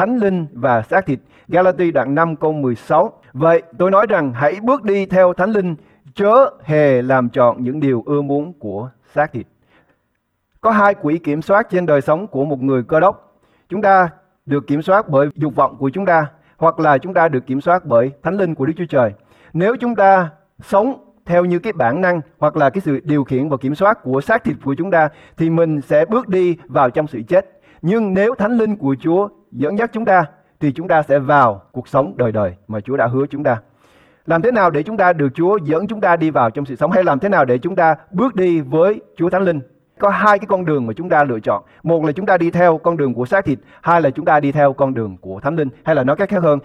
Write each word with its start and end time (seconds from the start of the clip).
thánh 0.00 0.16
linh 0.16 0.46
và 0.52 0.82
xác 0.82 1.06
thịt. 1.06 1.18
Galati 1.48 1.90
đoạn 1.90 2.14
5 2.14 2.36
câu 2.36 2.52
16. 2.52 3.12
Vậy 3.32 3.62
tôi 3.78 3.90
nói 3.90 4.06
rằng 4.08 4.32
hãy 4.32 4.58
bước 4.62 4.84
đi 4.84 5.06
theo 5.06 5.32
thánh 5.32 5.50
linh, 5.50 5.76
chớ 6.14 6.50
hề 6.62 7.02
làm 7.02 7.28
chọn 7.28 7.62
những 7.62 7.80
điều 7.80 8.02
ưa 8.06 8.22
muốn 8.22 8.52
của 8.52 8.90
xác 9.14 9.32
thịt. 9.32 9.46
Có 10.60 10.70
hai 10.70 10.94
quỹ 10.94 11.18
kiểm 11.18 11.42
soát 11.42 11.66
trên 11.70 11.86
đời 11.86 12.00
sống 12.00 12.26
của 12.26 12.44
một 12.44 12.62
người 12.62 12.82
cơ 12.82 13.00
đốc. 13.00 13.42
Chúng 13.68 13.82
ta 13.82 14.08
được 14.46 14.66
kiểm 14.66 14.82
soát 14.82 15.08
bởi 15.08 15.28
dục 15.34 15.54
vọng 15.54 15.76
của 15.78 15.90
chúng 15.90 16.06
ta 16.06 16.26
hoặc 16.56 16.80
là 16.80 16.98
chúng 16.98 17.14
ta 17.14 17.28
được 17.28 17.46
kiểm 17.46 17.60
soát 17.60 17.84
bởi 17.84 18.10
thánh 18.22 18.36
linh 18.36 18.54
của 18.54 18.66
Đức 18.66 18.72
Chúa 18.76 18.86
Trời. 18.88 19.12
Nếu 19.52 19.76
chúng 19.76 19.94
ta 19.94 20.30
sống 20.62 21.14
theo 21.26 21.44
như 21.44 21.58
cái 21.58 21.72
bản 21.72 22.00
năng 22.00 22.20
hoặc 22.38 22.56
là 22.56 22.70
cái 22.70 22.80
sự 22.80 23.00
điều 23.04 23.24
khiển 23.24 23.48
và 23.48 23.56
kiểm 23.56 23.74
soát 23.74 24.02
của 24.02 24.20
xác 24.20 24.44
thịt 24.44 24.56
của 24.64 24.74
chúng 24.78 24.90
ta 24.90 25.08
thì 25.36 25.50
mình 25.50 25.80
sẽ 25.80 26.04
bước 26.04 26.28
đi 26.28 26.56
vào 26.64 26.90
trong 26.90 27.06
sự 27.06 27.22
chết. 27.28 27.60
Nhưng 27.82 28.14
nếu 28.14 28.34
thánh 28.34 28.52
linh 28.52 28.76
của 28.76 28.96
Chúa 29.00 29.28
dẫn 29.52 29.78
dắt 29.78 29.90
chúng 29.92 30.04
ta 30.04 30.24
thì 30.60 30.72
chúng 30.72 30.88
ta 30.88 31.02
sẽ 31.02 31.18
vào 31.18 31.62
cuộc 31.72 31.88
sống 31.88 32.14
đời 32.16 32.32
đời 32.32 32.54
mà 32.68 32.80
Chúa 32.80 32.96
đã 32.96 33.06
hứa 33.06 33.26
chúng 33.26 33.44
ta. 33.44 33.56
Làm 34.26 34.42
thế 34.42 34.50
nào 34.50 34.70
để 34.70 34.82
chúng 34.82 34.96
ta 34.96 35.12
được 35.12 35.28
Chúa 35.34 35.58
dẫn 35.62 35.86
chúng 35.86 36.00
ta 36.00 36.16
đi 36.16 36.30
vào 36.30 36.50
trong 36.50 36.66
sự 36.66 36.76
sống 36.76 36.90
hay 36.90 37.04
làm 37.04 37.18
thế 37.18 37.28
nào 37.28 37.44
để 37.44 37.58
chúng 37.58 37.76
ta 37.76 37.94
bước 38.10 38.34
đi 38.34 38.60
với 38.60 39.00
Chúa 39.16 39.30
Thánh 39.30 39.42
Linh? 39.42 39.60
Có 39.98 40.08
hai 40.08 40.38
cái 40.38 40.46
con 40.46 40.64
đường 40.64 40.86
mà 40.86 40.92
chúng 40.92 41.08
ta 41.08 41.24
lựa 41.24 41.40
chọn. 41.40 41.62
Một 41.82 42.04
là 42.04 42.12
chúng 42.12 42.26
ta 42.26 42.36
đi 42.36 42.50
theo 42.50 42.78
con 42.78 42.96
đường 42.96 43.14
của 43.14 43.26
xác 43.26 43.44
thịt, 43.44 43.58
hai 43.80 44.02
là 44.02 44.10
chúng 44.10 44.24
ta 44.24 44.40
đi 44.40 44.52
theo 44.52 44.72
con 44.72 44.94
đường 44.94 45.16
của 45.20 45.40
Thánh 45.40 45.56
Linh. 45.56 45.68
Hay 45.84 45.94
là 45.94 46.04
nói 46.04 46.16
cách 46.16 46.28
khác 46.28 46.42
hơn, 46.42 46.58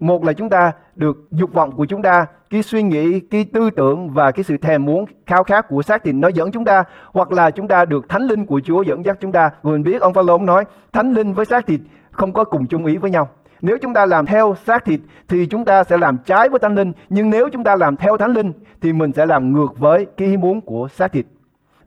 một 0.00 0.24
là 0.24 0.32
chúng 0.32 0.48
ta 0.48 0.72
được 0.94 1.16
dục 1.30 1.52
vọng 1.52 1.72
của 1.72 1.86
chúng 1.86 2.02
ta, 2.02 2.26
cái 2.50 2.62
suy 2.62 2.82
nghĩ, 2.82 3.20
cái 3.20 3.44
tư 3.52 3.70
tưởng 3.70 4.10
và 4.10 4.30
cái 4.30 4.44
sự 4.44 4.56
thèm 4.56 4.84
muốn 4.84 5.04
khao 5.26 5.44
khát 5.44 5.68
của 5.68 5.82
xác 5.82 6.04
thịt 6.04 6.14
nó 6.14 6.28
dẫn 6.28 6.52
chúng 6.52 6.64
ta, 6.64 6.84
hoặc 7.12 7.32
là 7.32 7.50
chúng 7.50 7.68
ta 7.68 7.84
được 7.84 8.08
thánh 8.08 8.22
linh 8.22 8.46
của 8.46 8.60
Chúa 8.64 8.82
dẫn 8.82 9.04
dắt 9.04 9.16
chúng 9.20 9.32
ta. 9.32 9.50
Vừa 9.62 9.72
mình 9.72 9.82
biết 9.82 10.02
ông 10.02 10.14
Phaolô 10.14 10.34
ông 10.34 10.46
nói 10.46 10.64
thánh 10.92 11.12
linh 11.12 11.32
với 11.32 11.44
xác 11.44 11.66
thịt 11.66 11.80
không 12.12 12.32
có 12.32 12.44
cùng 12.44 12.66
chung 12.66 12.86
ý 12.86 12.96
với 12.96 13.10
nhau. 13.10 13.28
Nếu 13.60 13.78
chúng 13.82 13.94
ta 13.94 14.06
làm 14.06 14.26
theo 14.26 14.54
xác 14.66 14.84
thịt 14.84 15.00
thì 15.28 15.46
chúng 15.46 15.64
ta 15.64 15.84
sẽ 15.84 15.98
làm 15.98 16.18
trái 16.18 16.48
với 16.48 16.58
thánh 16.58 16.74
linh, 16.74 16.92
nhưng 17.08 17.30
nếu 17.30 17.48
chúng 17.52 17.64
ta 17.64 17.76
làm 17.76 17.96
theo 17.96 18.16
thánh 18.16 18.32
linh 18.32 18.52
thì 18.80 18.92
mình 18.92 19.12
sẽ 19.12 19.26
làm 19.26 19.52
ngược 19.52 19.78
với 19.78 20.06
cái 20.16 20.28
ý 20.28 20.36
muốn 20.36 20.60
của 20.60 20.88
xác 20.88 21.12
thịt. 21.12 21.26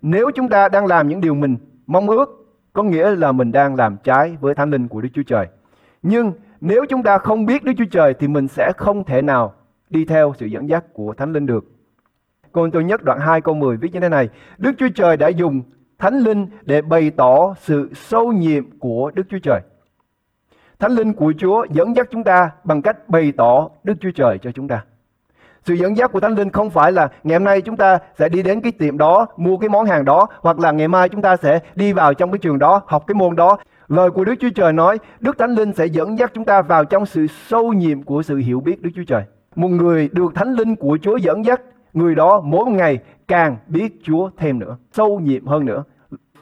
Nếu 0.01 0.31
chúng 0.35 0.49
ta 0.49 0.69
đang 0.69 0.85
làm 0.85 1.07
những 1.07 1.21
điều 1.21 1.33
mình 1.33 1.57
mong 1.87 2.09
ước, 2.09 2.45
có 2.73 2.83
nghĩa 2.83 3.15
là 3.15 3.31
mình 3.31 3.51
đang 3.51 3.75
làm 3.75 3.97
trái 4.03 4.37
với 4.41 4.55
thánh 4.55 4.69
linh 4.69 4.87
của 4.87 5.01
Đức 5.01 5.09
Chúa 5.13 5.23
Trời. 5.23 5.47
Nhưng 6.01 6.33
nếu 6.61 6.85
chúng 6.89 7.03
ta 7.03 7.17
không 7.17 7.45
biết 7.45 7.63
Đức 7.63 7.71
Chúa 7.77 7.85
Trời 7.91 8.13
thì 8.13 8.27
mình 8.27 8.47
sẽ 8.47 8.71
không 8.77 9.03
thể 9.03 9.21
nào 9.21 9.53
đi 9.89 10.05
theo 10.05 10.33
sự 10.37 10.45
dẫn 10.45 10.69
dắt 10.69 10.83
của 10.93 11.13
Thánh 11.13 11.33
Linh 11.33 11.45
được. 11.45 11.65
Câu 12.51 12.69
tôi 12.73 12.83
nhất 12.83 13.03
đoạn 13.03 13.19
2 13.19 13.41
câu 13.41 13.55
10 13.55 13.77
viết 13.77 13.93
như 13.93 13.99
thế 13.99 14.09
này. 14.09 14.29
Đức 14.57 14.71
Chúa 14.77 14.89
Trời 14.95 15.17
đã 15.17 15.27
dùng 15.27 15.61
Thánh 15.97 16.19
Linh 16.19 16.47
để 16.61 16.81
bày 16.81 17.09
tỏ 17.09 17.53
sự 17.59 17.89
sâu 17.93 18.31
nhiệm 18.31 18.79
của 18.79 19.11
Đức 19.15 19.23
Chúa 19.29 19.39
Trời. 19.43 19.61
Thánh 20.79 20.91
Linh 20.91 21.13
của 21.13 21.33
Chúa 21.37 21.65
dẫn 21.69 21.95
dắt 21.95 22.07
chúng 22.11 22.23
ta 22.23 22.49
bằng 22.63 22.81
cách 22.81 23.09
bày 23.09 23.33
tỏ 23.37 23.69
Đức 23.83 23.93
Chúa 24.01 24.11
Trời 24.15 24.37
cho 24.37 24.51
chúng 24.51 24.67
ta. 24.67 24.83
Sự 25.63 25.73
dẫn 25.73 25.97
dắt 25.97 26.11
của 26.11 26.19
Thánh 26.19 26.35
Linh 26.35 26.49
không 26.49 26.69
phải 26.69 26.91
là 26.91 27.09
ngày 27.23 27.37
hôm 27.37 27.43
nay 27.43 27.61
chúng 27.61 27.77
ta 27.77 27.97
sẽ 28.19 28.29
đi 28.29 28.43
đến 28.43 28.61
cái 28.61 28.71
tiệm 28.71 28.97
đó, 28.97 29.25
mua 29.37 29.57
cái 29.57 29.69
món 29.69 29.85
hàng 29.85 30.05
đó, 30.05 30.27
hoặc 30.41 30.59
là 30.59 30.71
ngày 30.71 30.87
mai 30.87 31.09
chúng 31.09 31.21
ta 31.21 31.37
sẽ 31.37 31.59
đi 31.75 31.93
vào 31.93 32.13
trong 32.13 32.31
cái 32.31 32.39
trường 32.39 32.59
đó, 32.59 32.81
học 32.87 33.03
cái 33.07 33.15
môn 33.15 33.35
đó. 33.35 33.57
Lời 33.87 34.11
của 34.11 34.25
Đức 34.25 34.35
Chúa 34.39 34.49
Trời 34.55 34.73
nói, 34.73 34.99
Đức 35.19 35.37
Thánh 35.37 35.55
Linh 35.55 35.73
sẽ 35.73 35.85
dẫn 35.85 36.19
dắt 36.19 36.31
chúng 36.33 36.45
ta 36.45 36.61
vào 36.61 36.85
trong 36.85 37.05
sự 37.05 37.27
sâu 37.47 37.73
nhiệm 37.73 38.03
của 38.03 38.23
sự 38.23 38.37
hiểu 38.37 38.59
biết 38.59 38.81
Đức 38.81 38.89
Chúa 38.95 39.03
Trời. 39.07 39.23
Một 39.55 39.67
người 39.67 40.09
được 40.11 40.35
Thánh 40.35 40.53
Linh 40.53 40.75
của 40.75 40.97
Chúa 41.01 41.17
dẫn 41.17 41.45
dắt, 41.45 41.61
người 41.93 42.15
đó 42.15 42.41
mỗi 42.43 42.65
ngày 42.71 42.99
càng 43.27 43.57
biết 43.67 43.99
Chúa 44.03 44.29
thêm 44.37 44.59
nữa, 44.59 44.77
sâu 44.91 45.19
nhiệm 45.19 45.45
hơn 45.45 45.65
nữa. 45.65 45.83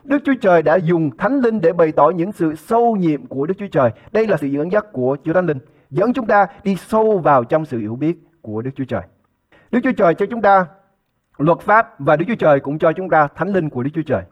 Đức 0.03 0.17
Chúa 0.25 0.33
Trời 0.41 0.61
đã 0.61 0.75
dùng 0.75 1.17
Thánh 1.17 1.39
Linh 1.39 1.61
để 1.61 1.73
bày 1.73 1.91
tỏ 1.91 2.09
những 2.09 2.31
sự 2.31 2.55
sâu 2.55 2.95
nhiệm 2.95 3.25
của 3.25 3.45
Đức 3.45 3.53
Chúa 3.57 3.67
Trời. 3.71 3.89
Đây 4.11 4.27
là 4.27 4.37
sự 4.37 4.47
dẫn 4.47 4.71
dắt 4.71 4.85
của 4.93 5.17
Chúa 5.23 5.33
Thánh 5.33 5.45
Linh, 5.45 5.59
dẫn 5.89 6.13
chúng 6.13 6.25
ta 6.25 6.47
đi 6.63 6.75
sâu 6.75 7.19
vào 7.19 7.43
trong 7.43 7.65
sự 7.65 7.79
hiểu 7.79 7.95
biết 7.95 8.17
của 8.41 8.61
Đức 8.61 8.71
Chúa 8.75 8.85
Trời. 8.85 9.01
Đức 9.71 9.79
Chúa 9.83 9.91
Trời 9.91 10.15
cho 10.15 10.25
chúng 10.25 10.41
ta 10.41 10.65
luật 11.37 11.59
pháp 11.59 11.99
và 11.99 12.15
Đức 12.15 12.25
Chúa 12.27 12.35
Trời 12.35 12.59
cũng 12.59 12.79
cho 12.79 12.91
chúng 12.91 13.09
ta 13.09 13.27
Thánh 13.35 13.53
Linh 13.53 13.69
của 13.69 13.83
Đức 13.83 13.89
Chúa 13.93 14.01
Trời. 14.01 14.23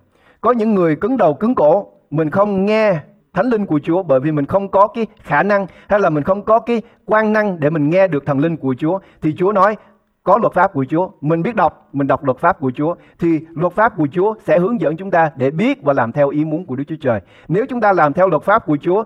Có 0.42 0.52
những 0.52 0.76
người 0.76 0.96
cứng 0.96 1.18
đầu 1.18 1.34
cứng 1.34 1.56
cổ 1.56 1.88
mình 2.10 2.30
không 2.30 2.66
nghe 2.66 3.00
thánh 3.34 3.50
linh 3.50 3.66
của 3.66 3.80
Chúa 3.84 4.04
bởi 4.04 4.20
vì 4.20 4.32
mình 4.32 4.46
không 4.46 4.70
có 4.70 4.88
cái 4.88 5.08
khả 5.22 5.44
năng 5.44 5.68
hay 5.88 6.00
là 6.00 6.10
mình 6.10 6.24
không 6.24 6.42
có 6.46 6.60
cái 6.60 6.82
quan 7.06 7.34
năng 7.34 7.60
để 7.60 7.70
mình 7.70 7.90
nghe 7.90 8.08
được 8.08 8.26
thần 8.26 8.40
linh 8.40 8.58
của 8.58 8.76
Chúa 8.78 9.00
thì 9.22 9.36
Chúa 9.38 9.52
nói 9.52 9.76
có 10.24 10.38
luật 10.38 10.54
pháp 10.54 10.74
của 10.74 10.86
Chúa, 10.90 11.10
mình 11.22 11.42
biết 11.42 11.56
đọc, 11.56 11.90
mình 11.94 12.08
đọc 12.08 12.24
luật 12.24 12.38
pháp 12.38 12.60
của 12.60 12.72
Chúa 12.76 12.96
thì 13.20 13.40
luật 13.50 13.74
pháp 13.74 13.98
của 13.98 14.08
Chúa 14.12 14.36
sẽ 14.46 14.60
hướng 14.60 14.82
dẫn 14.82 14.98
chúng 14.98 15.12
ta 15.12 15.32
để 15.36 15.52
biết 15.52 15.84
và 15.84 15.94
làm 15.94 16.12
theo 16.12 16.30
ý 16.30 16.46
muốn 16.46 16.66
của 16.66 16.76
Đức 16.76 16.84
Chúa 16.88 16.96
Trời. 17.02 17.22
Nếu 17.48 17.66
chúng 17.70 17.82
ta 17.82 17.94
làm 17.94 18.14
theo 18.14 18.28
luật 18.28 18.44
pháp 18.44 18.66
của 18.66 18.78
Chúa 18.82 19.04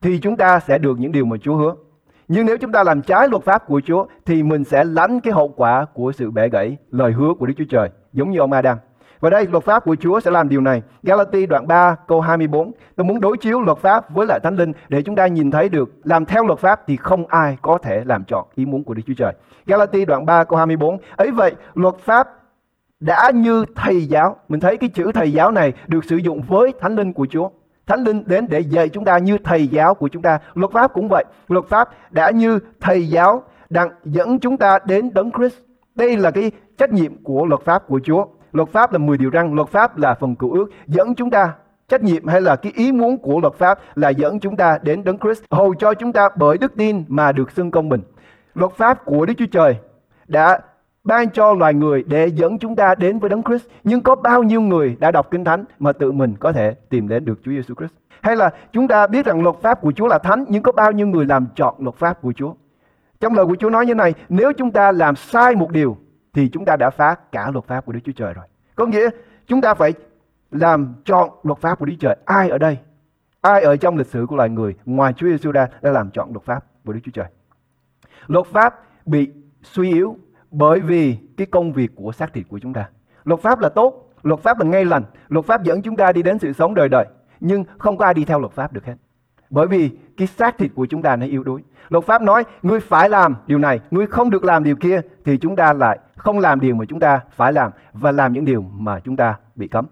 thì 0.00 0.18
chúng 0.18 0.36
ta 0.36 0.60
sẽ 0.60 0.78
được 0.78 0.98
những 0.98 1.12
điều 1.12 1.24
mà 1.24 1.36
Chúa 1.42 1.56
hứa. 1.56 1.74
Nhưng 2.28 2.46
nếu 2.46 2.56
chúng 2.56 2.72
ta 2.72 2.84
làm 2.84 3.02
trái 3.02 3.28
luật 3.28 3.42
pháp 3.42 3.66
của 3.66 3.80
Chúa 3.86 4.06
thì 4.24 4.42
mình 4.42 4.64
sẽ 4.64 4.84
lãnh 4.84 5.20
cái 5.20 5.32
hậu 5.32 5.48
quả 5.48 5.86
của 5.94 6.12
sự 6.12 6.30
bẻ 6.30 6.48
gãy 6.48 6.76
lời 6.90 7.12
hứa 7.12 7.34
của 7.34 7.46
Đức 7.46 7.54
Chúa 7.56 7.64
Trời, 7.70 7.90
giống 8.12 8.30
như 8.30 8.38
ông 8.38 8.52
Adam. 8.52 8.78
Và 9.24 9.30
đây, 9.30 9.46
luật 9.46 9.64
pháp 9.64 9.84
của 9.84 9.96
Chúa 10.00 10.20
sẽ 10.20 10.30
làm 10.30 10.48
điều 10.48 10.60
này. 10.60 10.82
Galati 11.02 11.46
đoạn 11.46 11.66
3 11.66 11.96
câu 12.06 12.20
24. 12.20 12.72
Tôi 12.96 13.04
muốn 13.04 13.20
đối 13.20 13.36
chiếu 13.36 13.60
luật 13.60 13.78
pháp 13.78 14.14
với 14.14 14.26
lại 14.26 14.40
Thánh 14.42 14.56
Linh 14.56 14.72
để 14.88 15.02
chúng 15.02 15.16
ta 15.16 15.26
nhìn 15.26 15.50
thấy 15.50 15.68
được 15.68 15.90
làm 16.04 16.24
theo 16.24 16.46
luật 16.46 16.58
pháp 16.58 16.80
thì 16.86 16.96
không 16.96 17.26
ai 17.26 17.56
có 17.62 17.78
thể 17.78 18.02
làm 18.04 18.24
chọn 18.24 18.46
ý 18.54 18.66
muốn 18.66 18.84
của 18.84 18.94
Đức 18.94 19.02
Chúa 19.06 19.14
Trời. 19.16 19.32
Galati 19.66 20.04
đoạn 20.04 20.26
3 20.26 20.44
câu 20.44 20.56
24. 20.56 20.98
Ấy 21.16 21.30
vậy, 21.30 21.54
luật 21.74 21.94
pháp 21.98 22.28
đã 23.00 23.30
như 23.34 23.64
thầy 23.76 24.04
giáo. 24.04 24.36
Mình 24.48 24.60
thấy 24.60 24.76
cái 24.76 24.90
chữ 24.94 25.12
thầy 25.14 25.32
giáo 25.32 25.50
này 25.50 25.72
được 25.86 26.04
sử 26.04 26.16
dụng 26.16 26.42
với 26.42 26.72
Thánh 26.80 26.96
Linh 26.96 27.12
của 27.12 27.26
Chúa. 27.30 27.48
Thánh 27.86 28.04
Linh 28.04 28.22
đến 28.26 28.46
để 28.50 28.60
dạy 28.60 28.88
chúng 28.88 29.04
ta 29.04 29.18
như 29.18 29.38
thầy 29.44 29.68
giáo 29.68 29.94
của 29.94 30.08
chúng 30.08 30.22
ta. 30.22 30.38
Luật 30.54 30.72
pháp 30.72 30.92
cũng 30.92 31.08
vậy. 31.08 31.24
Luật 31.48 31.64
pháp 31.68 31.88
đã 32.10 32.30
như 32.30 32.58
thầy 32.80 33.08
giáo 33.08 33.42
đang 33.70 33.88
dẫn 34.04 34.38
chúng 34.38 34.56
ta 34.56 34.78
đến 34.84 35.14
đấng 35.14 35.30
Christ. 35.32 35.56
Đây 35.94 36.16
là 36.16 36.30
cái 36.30 36.50
trách 36.78 36.92
nhiệm 36.92 37.22
của 37.22 37.46
luật 37.46 37.60
pháp 37.60 37.86
của 37.88 38.00
Chúa. 38.04 38.26
Luật 38.54 38.68
pháp 38.68 38.92
là 38.92 38.98
10 38.98 39.18
điều 39.18 39.30
răn, 39.30 39.54
luật 39.54 39.68
pháp 39.68 39.98
là 39.98 40.14
phần 40.14 40.34
cựu 40.34 40.52
ước 40.52 40.70
dẫn 40.86 41.14
chúng 41.14 41.30
ta 41.30 41.52
trách 41.88 42.02
nhiệm 42.02 42.26
hay 42.26 42.40
là 42.40 42.56
cái 42.56 42.72
ý 42.74 42.92
muốn 42.92 43.18
của 43.18 43.40
luật 43.40 43.54
pháp 43.54 43.78
là 43.94 44.08
dẫn 44.08 44.40
chúng 44.40 44.56
ta 44.56 44.78
đến 44.82 45.04
đấng 45.04 45.18
Christ 45.18 45.42
hầu 45.50 45.74
cho 45.74 45.94
chúng 45.94 46.12
ta 46.12 46.28
bởi 46.36 46.58
đức 46.58 46.76
tin 46.76 47.04
mà 47.08 47.32
được 47.32 47.50
xưng 47.50 47.70
công 47.70 47.88
bình. 47.88 48.00
Luật 48.54 48.72
pháp 48.72 49.04
của 49.04 49.26
Đức 49.26 49.34
Chúa 49.38 49.46
Trời 49.52 49.76
đã 50.28 50.60
ban 51.04 51.30
cho 51.30 51.54
loài 51.54 51.74
người 51.74 52.04
để 52.06 52.26
dẫn 52.26 52.58
chúng 52.58 52.76
ta 52.76 52.94
đến 52.94 53.18
với 53.18 53.30
đấng 53.30 53.42
Christ. 53.42 53.64
Nhưng 53.84 54.00
có 54.00 54.14
bao 54.14 54.42
nhiêu 54.42 54.60
người 54.60 54.96
đã 55.00 55.10
đọc 55.10 55.30
Kinh 55.30 55.44
Thánh 55.44 55.64
mà 55.78 55.92
tự 55.92 56.12
mình 56.12 56.34
có 56.40 56.52
thể 56.52 56.74
tìm 56.90 57.08
đến 57.08 57.24
được 57.24 57.38
Chúa 57.44 57.52
Giêsu 57.52 57.74
Christ? 57.74 57.92
Hay 58.20 58.36
là 58.36 58.50
chúng 58.72 58.88
ta 58.88 59.06
biết 59.06 59.26
rằng 59.26 59.42
luật 59.42 59.56
pháp 59.62 59.80
của 59.80 59.92
Chúa 59.92 60.06
là 60.06 60.18
thánh 60.18 60.44
nhưng 60.48 60.62
có 60.62 60.72
bao 60.72 60.92
nhiêu 60.92 61.06
người 61.06 61.26
làm 61.26 61.46
chọn 61.56 61.74
luật 61.78 61.94
pháp 61.94 62.22
của 62.22 62.32
Chúa? 62.32 62.54
Trong 63.20 63.34
lời 63.34 63.46
của 63.46 63.56
Chúa 63.56 63.70
nói 63.70 63.86
như 63.86 63.94
này, 63.94 64.14
nếu 64.28 64.52
chúng 64.52 64.70
ta 64.70 64.92
làm 64.92 65.16
sai 65.16 65.54
một 65.54 65.70
điều 65.70 65.96
thì 66.34 66.48
chúng 66.48 66.64
ta 66.64 66.76
đã 66.76 66.90
phá 66.90 67.14
cả 67.32 67.50
luật 67.50 67.64
pháp 67.64 67.86
của 67.86 67.92
Đức 67.92 68.00
Chúa 68.04 68.12
Trời 68.12 68.34
rồi. 68.34 68.44
Có 68.74 68.86
nghĩa 68.86 69.08
chúng 69.46 69.60
ta 69.60 69.74
phải 69.74 69.92
làm 70.50 70.94
chọn 71.04 71.30
luật 71.42 71.58
pháp 71.58 71.78
của 71.78 71.86
Đức 71.86 71.92
Chúa 71.98 72.08
Trời. 72.08 72.16
Ai 72.24 72.48
ở 72.48 72.58
đây? 72.58 72.78
Ai 73.40 73.62
ở 73.62 73.76
trong 73.76 73.96
lịch 73.96 74.06
sử 74.06 74.26
của 74.28 74.36
loài 74.36 74.48
người 74.48 74.74
ngoài 74.84 75.12
Chúa 75.12 75.28
Giêsu 75.28 75.52
ra 75.52 75.68
đã 75.82 75.90
làm 75.90 76.10
chọn 76.10 76.32
luật 76.32 76.44
pháp 76.44 76.64
của 76.84 76.92
Đức 76.92 77.00
Chúa 77.04 77.12
Trời? 77.14 77.26
Luật 78.26 78.46
pháp 78.46 78.74
bị 79.06 79.30
suy 79.62 79.92
yếu 79.92 80.16
bởi 80.50 80.80
vì 80.80 81.18
cái 81.36 81.46
công 81.46 81.72
việc 81.72 81.90
của 81.94 82.12
xác 82.12 82.32
thịt 82.32 82.46
của 82.48 82.58
chúng 82.58 82.72
ta. 82.72 82.88
Luật 83.24 83.40
pháp 83.40 83.60
là 83.60 83.68
tốt, 83.68 84.10
luật 84.22 84.40
pháp 84.40 84.58
là 84.58 84.66
ngay 84.66 84.84
lành, 84.84 85.04
luật 85.28 85.46
pháp 85.46 85.62
dẫn 85.62 85.82
chúng 85.82 85.96
ta 85.96 86.12
đi 86.12 86.22
đến 86.22 86.38
sự 86.38 86.52
sống 86.52 86.74
đời 86.74 86.88
đời. 86.88 87.06
Nhưng 87.40 87.64
không 87.78 87.96
có 87.96 88.04
ai 88.04 88.14
đi 88.14 88.24
theo 88.24 88.40
luật 88.40 88.52
pháp 88.52 88.72
được 88.72 88.84
hết. 88.84 88.94
Bởi 89.50 89.66
vì 89.66 89.90
cái 90.16 90.26
xác 90.26 90.58
thịt 90.58 90.70
của 90.74 90.86
chúng 90.86 91.02
ta 91.02 91.16
nó 91.16 91.26
yếu 91.26 91.42
đuối. 91.42 91.62
Luật 91.88 92.04
pháp 92.04 92.22
nói, 92.22 92.44
ngươi 92.62 92.80
phải 92.80 93.08
làm 93.08 93.34
điều 93.46 93.58
này, 93.58 93.80
ngươi 93.90 94.06
không 94.06 94.30
được 94.30 94.44
làm 94.44 94.64
điều 94.64 94.76
kia, 94.76 95.00
thì 95.24 95.36
chúng 95.36 95.56
ta 95.56 95.72
lại 95.72 95.98
không 96.16 96.38
làm 96.38 96.60
điều 96.60 96.74
mà 96.74 96.84
chúng 96.84 97.00
ta 97.00 97.20
phải 97.30 97.52
làm 97.52 97.70
và 97.92 98.12
làm 98.12 98.32
những 98.32 98.44
điều 98.44 98.62
mà 98.62 99.00
chúng 99.00 99.16
ta 99.16 99.36
bị 99.54 99.68
cấm. 99.68 99.86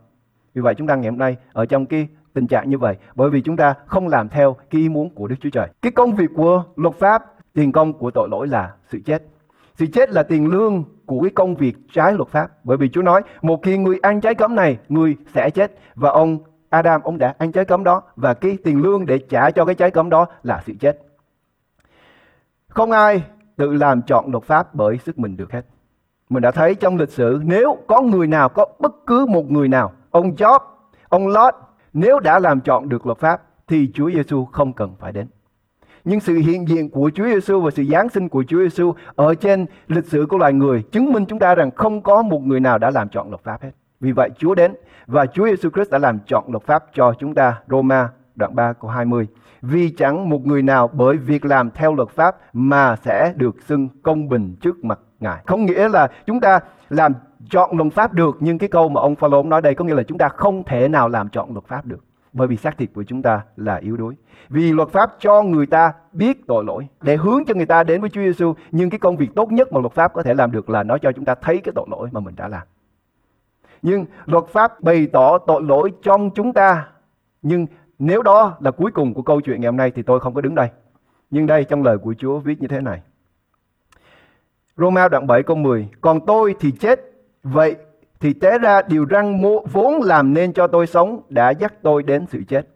Vì 0.54 0.62
vậy 0.62 0.74
chúng 0.74 0.86
ta 0.86 0.94
ngày 0.94 1.10
hôm 1.10 1.18
nay 1.18 1.36
ở 1.52 1.66
trong 1.66 1.86
cái 1.86 2.08
tình 2.34 2.46
trạng 2.46 2.70
như 2.70 2.78
vậy, 2.78 2.96
bởi 3.14 3.30
vì 3.30 3.40
chúng 3.40 3.56
ta 3.56 3.74
không 3.86 4.08
làm 4.08 4.28
theo 4.28 4.56
cái 4.70 4.80
ý 4.80 4.88
muốn 4.88 5.10
của 5.10 5.26
Đức 5.26 5.36
Chúa 5.40 5.50
Trời. 5.50 5.68
Cái 5.82 5.92
công 5.92 6.14
việc 6.14 6.30
của 6.36 6.64
luật 6.76 6.94
pháp, 6.94 7.24
tiền 7.54 7.72
công 7.72 7.92
của 7.92 8.10
tội 8.10 8.28
lỗi 8.28 8.48
là 8.48 8.72
sự 8.88 9.00
chết. 9.04 9.22
Sự 9.74 9.86
chết 9.86 10.10
là 10.10 10.22
tiền 10.22 10.46
lương 10.46 10.84
của 11.06 11.20
cái 11.20 11.30
công 11.30 11.54
việc 11.54 11.76
trái 11.92 12.12
luật 12.12 12.28
pháp. 12.28 12.50
Bởi 12.64 12.76
vì 12.76 12.88
Chúa 12.88 13.02
nói, 13.02 13.22
một 13.42 13.60
khi 13.62 13.78
người 13.78 13.98
ăn 14.02 14.20
trái 14.20 14.34
cấm 14.34 14.54
này, 14.54 14.78
người 14.88 15.16
sẽ 15.34 15.50
chết. 15.50 15.78
Và 15.94 16.10
ông 16.10 16.38
Adam, 16.72 17.00
ông 17.02 17.18
đã 17.18 17.34
ăn 17.38 17.52
trái 17.52 17.64
cấm 17.64 17.84
đó. 17.84 18.02
Và 18.16 18.34
cái 18.34 18.58
tiền 18.64 18.82
lương 18.82 19.06
để 19.06 19.18
trả 19.18 19.50
cho 19.50 19.64
cái 19.64 19.74
trái 19.74 19.90
cấm 19.90 20.10
đó 20.10 20.26
là 20.42 20.62
sự 20.66 20.72
chết. 20.80 20.98
Không 22.68 22.90
ai 22.90 23.22
tự 23.56 23.72
làm 23.72 24.02
chọn 24.02 24.30
luật 24.30 24.44
pháp 24.44 24.74
bởi 24.74 24.98
sức 24.98 25.18
mình 25.18 25.36
được 25.36 25.52
hết. 25.52 25.62
Mình 26.28 26.42
đã 26.42 26.50
thấy 26.50 26.74
trong 26.74 26.96
lịch 26.96 27.10
sử 27.10 27.40
nếu 27.44 27.78
có 27.86 28.00
người 28.00 28.26
nào, 28.26 28.48
có 28.48 28.66
bất 28.78 28.92
cứ 29.06 29.26
một 29.26 29.50
người 29.50 29.68
nào, 29.68 29.92
ông 30.10 30.34
Job, 30.34 30.58
ông 31.08 31.28
Lot, 31.28 31.54
nếu 31.92 32.20
đã 32.20 32.38
làm 32.38 32.60
chọn 32.60 32.88
được 32.88 33.06
luật 33.06 33.18
pháp 33.18 33.42
thì 33.68 33.90
Chúa 33.94 34.10
Giêsu 34.10 34.44
không 34.44 34.72
cần 34.72 34.94
phải 34.98 35.12
đến. 35.12 35.26
Nhưng 36.04 36.20
sự 36.20 36.34
hiện 36.34 36.68
diện 36.68 36.90
của 36.90 37.10
Chúa 37.14 37.24
Giêsu 37.24 37.60
và 37.60 37.70
sự 37.70 37.84
giáng 37.84 38.08
sinh 38.08 38.28
của 38.28 38.44
Chúa 38.48 38.58
Giêsu 38.58 38.94
ở 39.16 39.34
trên 39.34 39.66
lịch 39.88 40.06
sử 40.06 40.26
của 40.28 40.38
loài 40.38 40.52
người 40.52 40.82
chứng 40.82 41.12
minh 41.12 41.24
chúng 41.26 41.38
ta 41.38 41.54
rằng 41.54 41.70
không 41.70 42.02
có 42.02 42.22
một 42.22 42.42
người 42.42 42.60
nào 42.60 42.78
đã 42.78 42.90
làm 42.90 43.08
chọn 43.08 43.30
luật 43.30 43.42
pháp 43.42 43.62
hết. 43.62 43.70
Vì 44.02 44.12
vậy 44.12 44.30
Chúa 44.38 44.54
đến 44.54 44.74
và 45.06 45.26
Chúa 45.26 45.46
Giêsu 45.46 45.70
Christ 45.70 45.90
đã 45.90 45.98
làm 45.98 46.18
chọn 46.26 46.44
luật 46.48 46.62
pháp 46.62 46.84
cho 46.94 47.14
chúng 47.18 47.34
ta. 47.34 47.58
Roma 47.70 48.08
đoạn 48.34 48.54
3 48.54 48.72
câu 48.72 48.90
20. 48.90 49.26
Vì 49.62 49.90
chẳng 49.90 50.28
một 50.28 50.46
người 50.46 50.62
nào 50.62 50.88
bởi 50.92 51.16
việc 51.16 51.44
làm 51.44 51.70
theo 51.70 51.94
luật 51.94 52.08
pháp 52.08 52.36
mà 52.52 52.96
sẽ 52.96 53.32
được 53.36 53.56
xưng 53.66 53.88
công 54.02 54.28
bình 54.28 54.56
trước 54.60 54.84
mặt 54.84 54.98
Ngài. 55.20 55.42
Không 55.46 55.66
nghĩa 55.66 55.88
là 55.88 56.08
chúng 56.26 56.40
ta 56.40 56.60
làm 56.90 57.12
chọn 57.50 57.76
luật 57.76 57.92
pháp 57.92 58.12
được 58.12 58.36
nhưng 58.40 58.58
cái 58.58 58.68
câu 58.68 58.88
mà 58.88 59.00
ông 59.00 59.16
Phaolô 59.16 59.42
nói 59.42 59.62
đây 59.62 59.74
có 59.74 59.84
nghĩa 59.84 59.94
là 59.94 60.02
chúng 60.02 60.18
ta 60.18 60.28
không 60.28 60.64
thể 60.64 60.88
nào 60.88 61.08
làm 61.08 61.28
chọn 61.28 61.52
luật 61.52 61.64
pháp 61.64 61.86
được 61.86 62.04
bởi 62.32 62.48
vì 62.48 62.56
xác 62.56 62.78
thịt 62.78 62.90
của 62.94 63.02
chúng 63.02 63.22
ta 63.22 63.40
là 63.56 63.76
yếu 63.76 63.96
đuối. 63.96 64.14
Vì 64.48 64.72
luật 64.72 64.88
pháp 64.88 65.10
cho 65.18 65.42
người 65.42 65.66
ta 65.66 65.92
biết 66.12 66.46
tội 66.46 66.64
lỗi 66.64 66.88
để 67.00 67.16
hướng 67.16 67.44
cho 67.44 67.54
người 67.54 67.66
ta 67.66 67.84
đến 67.84 68.00
với 68.00 68.10
Chúa 68.10 68.20
Giêsu, 68.20 68.54
nhưng 68.70 68.90
cái 68.90 68.98
công 68.98 69.16
việc 69.16 69.34
tốt 69.34 69.52
nhất 69.52 69.72
mà 69.72 69.80
luật 69.80 69.92
pháp 69.92 70.12
có 70.12 70.22
thể 70.22 70.34
làm 70.34 70.52
được 70.52 70.70
là 70.70 70.82
nó 70.82 70.98
cho 70.98 71.12
chúng 71.12 71.24
ta 71.24 71.34
thấy 71.34 71.60
cái 71.64 71.72
tội 71.74 71.86
lỗi 71.90 72.08
mà 72.12 72.20
mình 72.20 72.34
đã 72.36 72.48
làm. 72.48 72.62
Nhưng 73.82 74.06
luật 74.26 74.44
pháp 74.46 74.80
bày 74.80 75.06
tỏ 75.12 75.38
tội 75.38 75.62
lỗi 75.62 75.92
trong 76.02 76.30
chúng 76.34 76.52
ta. 76.52 76.88
Nhưng 77.42 77.66
nếu 77.98 78.22
đó 78.22 78.56
là 78.60 78.70
cuối 78.70 78.90
cùng 78.90 79.14
của 79.14 79.22
câu 79.22 79.40
chuyện 79.40 79.60
ngày 79.60 79.68
hôm 79.68 79.76
nay 79.76 79.90
thì 79.94 80.02
tôi 80.02 80.20
không 80.20 80.34
có 80.34 80.40
đứng 80.40 80.54
đây. 80.54 80.68
Nhưng 81.30 81.46
đây 81.46 81.64
trong 81.64 81.82
lời 81.82 81.98
của 81.98 82.14
Chúa 82.18 82.38
viết 82.38 82.60
như 82.62 82.68
thế 82.68 82.80
này. 82.80 83.02
Roma 84.76 85.08
đoạn 85.08 85.26
7 85.26 85.42
câu 85.42 85.56
10 85.56 85.88
Còn 86.00 86.26
tôi 86.26 86.54
thì 86.60 86.70
chết 86.70 87.12
Vậy 87.42 87.76
thì 88.20 88.32
té 88.32 88.58
ra 88.58 88.82
điều 88.82 89.04
răng 89.04 89.42
mô, 89.42 89.64
vốn 89.72 90.02
làm 90.02 90.34
nên 90.34 90.52
cho 90.52 90.66
tôi 90.66 90.86
sống 90.86 91.22
đã 91.28 91.50
dắt 91.50 91.74
tôi 91.82 92.02
đến 92.02 92.26
sự 92.26 92.42
chết. 92.48 92.68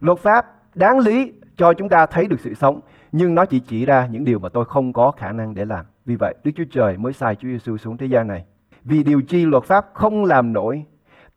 Luật 0.00 0.18
pháp 0.18 0.46
đáng 0.74 0.98
lý 0.98 1.32
cho 1.56 1.72
chúng 1.72 1.88
ta 1.88 2.06
thấy 2.06 2.26
được 2.26 2.40
sự 2.40 2.54
sống, 2.54 2.80
nhưng 3.12 3.34
nó 3.34 3.44
chỉ 3.44 3.60
chỉ 3.60 3.86
ra 3.86 4.06
những 4.06 4.24
điều 4.24 4.38
mà 4.38 4.48
tôi 4.48 4.64
không 4.64 4.92
có 4.92 5.10
khả 5.10 5.32
năng 5.32 5.54
để 5.54 5.64
làm. 5.64 5.86
Vì 6.04 6.16
vậy, 6.16 6.34
Đức 6.44 6.50
Chúa 6.56 6.64
Trời 6.70 6.96
mới 6.96 7.12
sai 7.12 7.34
Chúa 7.34 7.48
Giêsu 7.48 7.76
xuống 7.76 7.96
thế 7.96 8.06
gian 8.06 8.28
này. 8.28 8.44
Vì 8.84 9.02
điều 9.02 9.22
chi 9.22 9.44
luật 9.46 9.64
pháp 9.64 9.86
không 9.94 10.24
làm 10.24 10.52
nổi, 10.52 10.84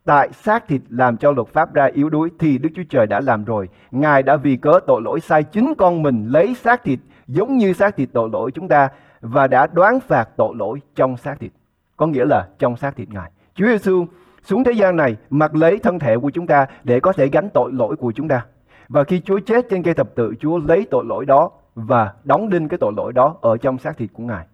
tại 0.05 0.29
xác 0.33 0.67
thịt 0.67 0.81
làm 0.89 1.17
cho 1.17 1.31
luật 1.31 1.47
pháp 1.47 1.73
ra 1.73 1.85
yếu 1.85 2.09
đuối 2.09 2.29
thì 2.39 2.57
Đức 2.57 2.69
Chúa 2.75 2.83
Trời 2.89 3.07
đã 3.07 3.19
làm 3.19 3.45
rồi. 3.45 3.69
Ngài 3.91 4.23
đã 4.23 4.35
vì 4.35 4.57
cớ 4.57 4.79
tội 4.87 5.01
lỗi 5.01 5.19
sai 5.19 5.43
chính 5.43 5.73
con 5.77 6.01
mình 6.01 6.25
lấy 6.27 6.55
xác 6.55 6.83
thịt 6.83 6.99
giống 7.27 7.57
như 7.57 7.73
xác 7.73 7.95
thịt 7.95 8.09
tội 8.13 8.29
lỗi 8.33 8.51
chúng 8.51 8.67
ta 8.67 8.89
và 9.21 9.47
đã 9.47 9.67
đoán 9.67 9.99
phạt 9.99 10.29
tội 10.37 10.55
lỗi 10.55 10.79
trong 10.95 11.17
xác 11.17 11.39
thịt. 11.39 11.51
Có 11.97 12.07
nghĩa 12.07 12.25
là 12.25 12.47
trong 12.59 12.77
xác 12.77 12.95
thịt 12.95 13.09
Ngài. 13.09 13.31
Chúa 13.55 13.65
Giêsu 13.65 14.05
xuống 14.43 14.63
thế 14.63 14.71
gian 14.71 14.95
này 14.95 15.15
mặc 15.29 15.55
lấy 15.55 15.79
thân 15.79 15.99
thể 15.99 16.17
của 16.17 16.29
chúng 16.29 16.47
ta 16.47 16.65
để 16.83 16.99
có 16.99 17.13
thể 17.13 17.27
gánh 17.27 17.49
tội 17.53 17.71
lỗi 17.73 17.95
của 17.95 18.11
chúng 18.11 18.27
ta. 18.27 18.45
Và 18.87 19.03
khi 19.03 19.21
Chúa 19.25 19.39
chết 19.39 19.65
trên 19.69 19.83
cây 19.83 19.93
thập 19.93 20.15
tự, 20.15 20.33
Chúa 20.39 20.57
lấy 20.57 20.87
tội 20.91 21.05
lỗi 21.05 21.25
đó 21.25 21.51
và 21.75 22.13
đóng 22.23 22.49
đinh 22.49 22.67
cái 22.67 22.77
tội 22.77 22.93
lỗi 22.97 23.13
đó 23.13 23.35
ở 23.41 23.57
trong 23.57 23.77
xác 23.77 23.97
thịt 23.97 24.09
của 24.13 24.23
Ngài. 24.23 24.45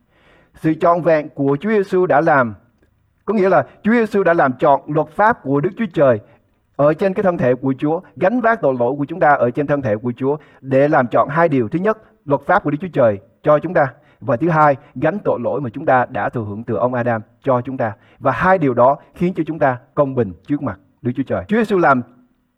Sự 0.56 0.74
trọn 0.74 1.02
vẹn 1.02 1.30
của 1.30 1.58
Chúa 1.60 1.70
Giêsu 1.70 2.06
đã 2.06 2.22
làm 2.22 2.54
có 3.26 3.34
nghĩa 3.34 3.50
là 3.50 3.66
Chúa 3.84 3.92
Giêsu 3.92 4.24
đã 4.24 4.34
làm 4.34 4.54
trọn 4.54 4.82
luật 4.88 5.08
pháp 5.08 5.44
của 5.44 5.62
Đức 5.62 5.70
Chúa 5.78 5.86
Trời 5.94 6.20
ở 6.76 6.94
trên 6.94 7.14
cái 7.14 7.24
thân 7.24 7.38
thể 7.38 7.56
của 7.56 7.74
Chúa, 7.78 8.02
gánh 8.16 8.42
vác 8.42 8.62
tội 8.62 8.76
lỗi 8.80 8.94
của 8.98 9.06
chúng 9.06 9.20
ta 9.20 9.30
ở 9.30 9.52
trên 9.52 9.68
thân 9.68 9.82
thể 9.82 9.96
của 9.96 10.14
Chúa 10.18 10.38
để 10.62 10.88
làm 10.88 11.08
chọn 11.08 11.30
hai 11.30 11.50
điều. 11.50 11.68
Thứ 11.70 11.80
nhất, 11.80 11.98
luật 12.26 12.42
pháp 12.42 12.64
của 12.64 12.72
Đức 12.72 12.78
Chúa 12.82 12.88
Trời 12.94 13.20
cho 13.44 13.60
chúng 13.60 13.74
ta 13.74 13.94
và 14.20 14.38
thứ 14.38 14.50
hai, 14.50 14.76
gánh 14.96 15.20
tội 15.24 15.40
lỗi 15.40 15.62
mà 15.62 15.70
chúng 15.74 15.86
ta 15.86 16.06
đã 16.10 16.30
thừa 16.30 16.44
hưởng 16.44 16.64
từ 16.64 16.76
ông 16.76 16.94
Adam 16.94 17.22
cho 17.44 17.62
chúng 17.62 17.78
ta. 17.78 17.94
Và 18.20 18.32
hai 18.32 18.58
điều 18.58 18.74
đó 18.74 18.98
khiến 19.16 19.34
cho 19.36 19.44
chúng 19.48 19.60
ta 19.60 19.78
công 19.94 20.16
bình 20.16 20.34
trước 20.48 20.64
mặt 20.64 20.80
Đức 21.02 21.12
Chúa 21.16 21.24
Trời. 21.24 21.44
Chúa 21.48 21.58
Giêsu 21.58 21.78
làm 21.78 22.02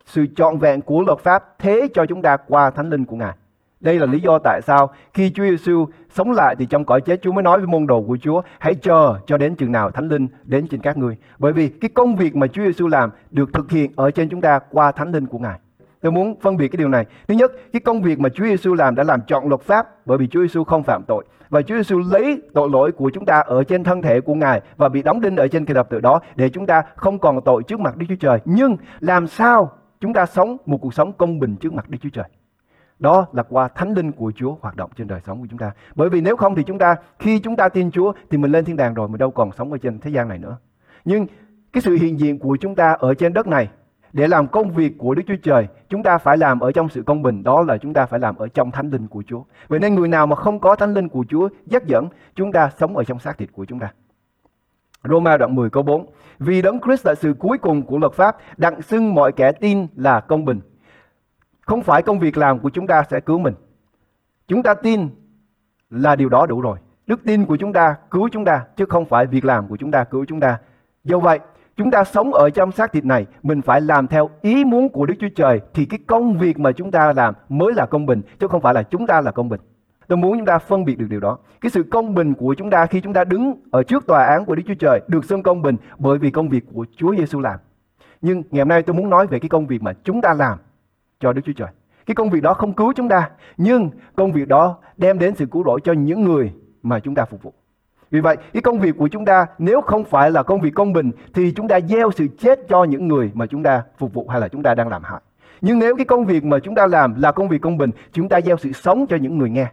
sự 0.04 0.26
trọn 0.36 0.58
vẹn 0.58 0.80
của 0.80 1.02
luật 1.06 1.18
pháp 1.18 1.44
thế 1.58 1.88
cho 1.94 2.06
chúng 2.06 2.22
ta 2.22 2.36
qua 2.36 2.70
thánh 2.70 2.90
linh 2.90 3.04
của 3.04 3.16
Ngài. 3.16 3.34
Đây 3.84 3.98
là 3.98 4.06
lý 4.06 4.20
do 4.20 4.38
tại 4.38 4.60
sao 4.62 4.90
khi 5.14 5.30
Chúa 5.30 5.42
Giêsu 5.42 5.86
sống 6.10 6.32
lại 6.32 6.56
thì 6.58 6.66
trong 6.66 6.84
cõi 6.84 7.00
chết 7.00 7.22
Chúa 7.22 7.32
mới 7.32 7.42
nói 7.42 7.58
với 7.58 7.66
môn 7.66 7.86
đồ 7.86 8.02
của 8.02 8.16
Chúa 8.16 8.42
hãy 8.58 8.74
chờ 8.74 9.14
cho 9.26 9.38
đến 9.38 9.54
chừng 9.54 9.72
nào 9.72 9.90
thánh 9.90 10.08
linh 10.08 10.26
đến 10.44 10.66
trên 10.68 10.80
các 10.80 10.96
ngươi. 10.96 11.16
Bởi 11.38 11.52
vì 11.52 11.68
cái 11.68 11.88
công 11.94 12.16
việc 12.16 12.36
mà 12.36 12.46
Chúa 12.46 12.62
Giêsu 12.64 12.88
làm 12.88 13.10
được 13.30 13.52
thực 13.52 13.70
hiện 13.70 13.92
ở 13.96 14.10
trên 14.10 14.28
chúng 14.28 14.40
ta 14.40 14.58
qua 14.70 14.92
thánh 14.92 15.12
linh 15.12 15.26
của 15.26 15.38
Ngài. 15.38 15.58
Tôi 16.00 16.12
muốn 16.12 16.40
phân 16.40 16.56
biệt 16.56 16.68
cái 16.68 16.76
điều 16.76 16.88
này. 16.88 17.06
Thứ 17.28 17.34
nhất, 17.34 17.52
cái 17.72 17.80
công 17.80 18.02
việc 18.02 18.20
mà 18.20 18.28
Chúa 18.28 18.44
Giêsu 18.44 18.74
làm 18.74 18.94
đã 18.94 19.02
làm 19.02 19.20
chọn 19.26 19.48
luật 19.48 19.60
pháp 19.60 20.06
bởi 20.06 20.18
vì 20.18 20.26
Chúa 20.26 20.40
Giêsu 20.40 20.64
không 20.64 20.82
phạm 20.82 21.02
tội 21.06 21.24
và 21.50 21.62
Chúa 21.62 21.76
Giêsu 21.76 21.98
lấy 21.98 22.42
tội 22.54 22.68
lỗi 22.72 22.92
của 22.92 23.10
chúng 23.14 23.24
ta 23.24 23.40
ở 23.40 23.64
trên 23.64 23.84
thân 23.84 24.02
thể 24.02 24.20
của 24.20 24.34
Ngài 24.34 24.60
và 24.76 24.88
bị 24.88 25.02
đóng 25.02 25.20
đinh 25.20 25.36
ở 25.36 25.48
trên 25.48 25.64
cây 25.64 25.74
thập 25.74 25.90
tự 25.90 26.00
đó 26.00 26.20
để 26.36 26.48
chúng 26.48 26.66
ta 26.66 26.82
không 26.96 27.18
còn 27.18 27.40
tội 27.44 27.62
trước 27.62 27.80
mặt 27.80 27.96
Đức 27.96 28.06
Chúa 28.08 28.16
Trời. 28.20 28.38
Nhưng 28.44 28.76
làm 29.00 29.26
sao 29.26 29.70
chúng 30.00 30.12
ta 30.12 30.26
sống 30.26 30.56
một 30.66 30.78
cuộc 30.78 30.94
sống 30.94 31.12
công 31.12 31.38
bình 31.38 31.56
trước 31.56 31.72
mặt 31.72 31.90
Đức 31.90 31.98
Chúa 32.02 32.10
Trời? 32.12 32.24
Đó 33.04 33.26
là 33.32 33.42
qua 33.42 33.68
thánh 33.68 33.94
linh 33.94 34.12
của 34.12 34.32
Chúa 34.36 34.56
hoạt 34.60 34.76
động 34.76 34.90
trên 34.96 35.06
đời 35.06 35.20
sống 35.26 35.40
của 35.40 35.46
chúng 35.50 35.58
ta. 35.58 35.70
Bởi 35.94 36.08
vì 36.08 36.20
nếu 36.20 36.36
không 36.36 36.54
thì 36.54 36.62
chúng 36.62 36.78
ta 36.78 36.96
khi 37.18 37.38
chúng 37.38 37.56
ta 37.56 37.68
tin 37.68 37.90
Chúa 37.90 38.12
thì 38.30 38.38
mình 38.38 38.52
lên 38.52 38.64
thiên 38.64 38.76
đàng 38.76 38.94
rồi 38.94 39.08
mình 39.08 39.18
đâu 39.18 39.30
còn 39.30 39.52
sống 39.52 39.72
ở 39.72 39.78
trên 39.78 39.98
thế 39.98 40.10
gian 40.10 40.28
này 40.28 40.38
nữa. 40.38 40.56
Nhưng 41.04 41.26
cái 41.72 41.82
sự 41.82 41.94
hiện 42.00 42.20
diện 42.20 42.38
của 42.38 42.56
chúng 42.60 42.74
ta 42.74 42.96
ở 42.98 43.14
trên 43.14 43.32
đất 43.32 43.46
này 43.46 43.68
để 44.12 44.28
làm 44.28 44.48
công 44.48 44.70
việc 44.70 44.98
của 44.98 45.14
Đức 45.14 45.22
Chúa 45.26 45.36
Trời, 45.42 45.68
chúng 45.88 46.02
ta 46.02 46.18
phải 46.18 46.36
làm 46.36 46.60
ở 46.60 46.72
trong 46.72 46.88
sự 46.88 47.02
công 47.02 47.22
bình, 47.22 47.42
đó 47.42 47.62
là 47.62 47.78
chúng 47.78 47.92
ta 47.92 48.06
phải 48.06 48.20
làm 48.20 48.36
ở 48.36 48.48
trong 48.48 48.70
thánh 48.70 48.90
linh 48.90 49.08
của 49.08 49.22
Chúa. 49.26 49.42
Vậy 49.68 49.78
nên 49.80 49.94
người 49.94 50.08
nào 50.08 50.26
mà 50.26 50.36
không 50.36 50.60
có 50.60 50.76
thánh 50.76 50.94
linh 50.94 51.08
của 51.08 51.24
Chúa 51.28 51.48
dắt 51.66 51.86
dẫn, 51.86 52.08
chúng 52.34 52.52
ta 52.52 52.70
sống 52.78 52.96
ở 52.96 53.04
trong 53.04 53.18
xác 53.18 53.38
thịt 53.38 53.48
của 53.52 53.64
chúng 53.64 53.78
ta. 53.78 53.92
Roma 55.08 55.36
đoạn 55.36 55.54
10 55.54 55.70
câu 55.70 55.82
4 55.82 56.06
Vì 56.38 56.62
đấng 56.62 56.80
Christ 56.80 57.06
là 57.06 57.14
sự 57.14 57.34
cuối 57.38 57.58
cùng 57.58 57.82
của 57.82 57.98
luật 57.98 58.12
pháp, 58.12 58.36
đặng 58.56 58.82
xưng 58.82 59.14
mọi 59.14 59.32
kẻ 59.32 59.52
tin 59.52 59.86
là 59.96 60.20
công 60.20 60.44
bình. 60.44 60.60
Không 61.66 61.82
phải 61.82 62.02
công 62.02 62.18
việc 62.18 62.36
làm 62.36 62.58
của 62.58 62.70
chúng 62.70 62.86
ta 62.86 63.02
sẽ 63.10 63.20
cứu 63.20 63.38
mình. 63.38 63.54
Chúng 64.48 64.62
ta 64.62 64.74
tin 64.74 65.08
là 65.90 66.16
điều 66.16 66.28
đó 66.28 66.46
đủ 66.46 66.60
rồi. 66.60 66.78
Đức 67.06 67.20
tin 67.24 67.46
của 67.46 67.56
chúng 67.56 67.72
ta 67.72 67.96
cứu 68.10 68.28
chúng 68.32 68.44
ta, 68.44 68.64
chứ 68.76 68.84
không 68.88 69.04
phải 69.04 69.26
việc 69.26 69.44
làm 69.44 69.68
của 69.68 69.76
chúng 69.76 69.90
ta 69.90 70.04
cứu 70.04 70.24
chúng 70.28 70.40
ta. 70.40 70.58
Do 71.04 71.18
vậy, 71.18 71.38
chúng 71.76 71.90
ta 71.90 72.04
sống 72.04 72.34
ở 72.34 72.50
trong 72.50 72.72
xác 72.72 72.92
thịt 72.92 73.04
này, 73.04 73.26
mình 73.42 73.62
phải 73.62 73.80
làm 73.80 74.06
theo 74.06 74.30
ý 74.42 74.64
muốn 74.64 74.88
của 74.88 75.06
Đức 75.06 75.14
Chúa 75.20 75.28
Trời 75.36 75.60
thì 75.74 75.84
cái 75.84 75.98
công 76.06 76.38
việc 76.38 76.58
mà 76.58 76.72
chúng 76.72 76.90
ta 76.90 77.12
làm 77.12 77.34
mới 77.48 77.72
là 77.74 77.86
công 77.86 78.06
bình 78.06 78.22
chứ 78.40 78.48
không 78.48 78.60
phải 78.60 78.74
là 78.74 78.82
chúng 78.82 79.06
ta 79.06 79.20
là 79.20 79.30
công 79.30 79.48
bình. 79.48 79.60
Tôi 80.08 80.16
muốn 80.16 80.38
chúng 80.38 80.46
ta 80.46 80.58
phân 80.58 80.84
biệt 80.84 80.98
được 80.98 81.06
điều 81.10 81.20
đó. 81.20 81.38
Cái 81.60 81.70
sự 81.70 81.82
công 81.82 82.14
bình 82.14 82.34
của 82.34 82.54
chúng 82.54 82.70
ta 82.70 82.86
khi 82.86 83.00
chúng 83.00 83.12
ta 83.12 83.24
đứng 83.24 83.54
ở 83.70 83.82
trước 83.82 84.06
tòa 84.06 84.24
án 84.24 84.44
của 84.44 84.54
Đức 84.54 84.62
Chúa 84.66 84.74
Trời 84.74 85.00
được 85.08 85.24
xưng 85.24 85.42
công 85.42 85.62
bình 85.62 85.76
bởi 85.98 86.18
vì 86.18 86.30
công 86.30 86.48
việc 86.48 86.64
của 86.74 86.86
Chúa 86.96 87.14
Giêsu 87.16 87.40
làm. 87.40 87.58
Nhưng 88.20 88.42
ngày 88.50 88.60
hôm 88.60 88.68
nay 88.68 88.82
tôi 88.82 88.96
muốn 88.96 89.10
nói 89.10 89.26
về 89.26 89.38
cái 89.38 89.48
công 89.48 89.66
việc 89.66 89.82
mà 89.82 89.92
chúng 90.04 90.20
ta 90.20 90.34
làm 90.34 90.58
cho 91.24 91.32
Đức 91.32 91.42
Chúa 91.44 91.52
Trời. 91.52 91.68
Cái 92.06 92.14
công 92.14 92.30
việc 92.30 92.42
đó 92.42 92.54
không 92.54 92.72
cứu 92.72 92.92
chúng 92.96 93.08
ta, 93.08 93.30
nhưng 93.56 93.90
công 94.16 94.32
việc 94.32 94.48
đó 94.48 94.78
đem 94.96 95.18
đến 95.18 95.34
sự 95.34 95.46
cứu 95.46 95.64
rỗi 95.64 95.80
cho 95.84 95.92
những 95.92 96.24
người 96.24 96.52
mà 96.82 97.00
chúng 97.00 97.14
ta 97.14 97.24
phục 97.24 97.42
vụ. 97.42 97.52
Vì 98.10 98.20
vậy, 98.20 98.36
cái 98.52 98.62
công 98.62 98.78
việc 98.78 98.96
của 98.98 99.08
chúng 99.08 99.24
ta 99.24 99.46
nếu 99.58 99.80
không 99.80 100.04
phải 100.04 100.30
là 100.30 100.42
công 100.42 100.60
việc 100.60 100.74
công 100.74 100.92
bình 100.92 101.10
thì 101.34 101.52
chúng 101.56 101.68
ta 101.68 101.80
gieo 101.80 102.10
sự 102.10 102.26
chết 102.38 102.60
cho 102.68 102.84
những 102.84 103.08
người 103.08 103.30
mà 103.34 103.46
chúng 103.46 103.62
ta 103.62 103.82
phục 103.98 104.14
vụ 104.14 104.28
hay 104.28 104.40
là 104.40 104.48
chúng 104.48 104.62
ta 104.62 104.74
đang 104.74 104.88
làm 104.88 105.02
hại. 105.04 105.20
Nhưng 105.60 105.78
nếu 105.78 105.96
cái 105.96 106.04
công 106.04 106.24
việc 106.24 106.44
mà 106.44 106.58
chúng 106.58 106.74
ta 106.74 106.86
làm 106.86 107.14
là 107.22 107.32
công 107.32 107.48
việc 107.48 107.62
công 107.62 107.78
bình, 107.78 107.90
chúng 108.12 108.28
ta 108.28 108.40
gieo 108.40 108.56
sự 108.56 108.72
sống 108.72 109.06
cho 109.06 109.16
những 109.16 109.38
người 109.38 109.50
nghe. 109.50 109.66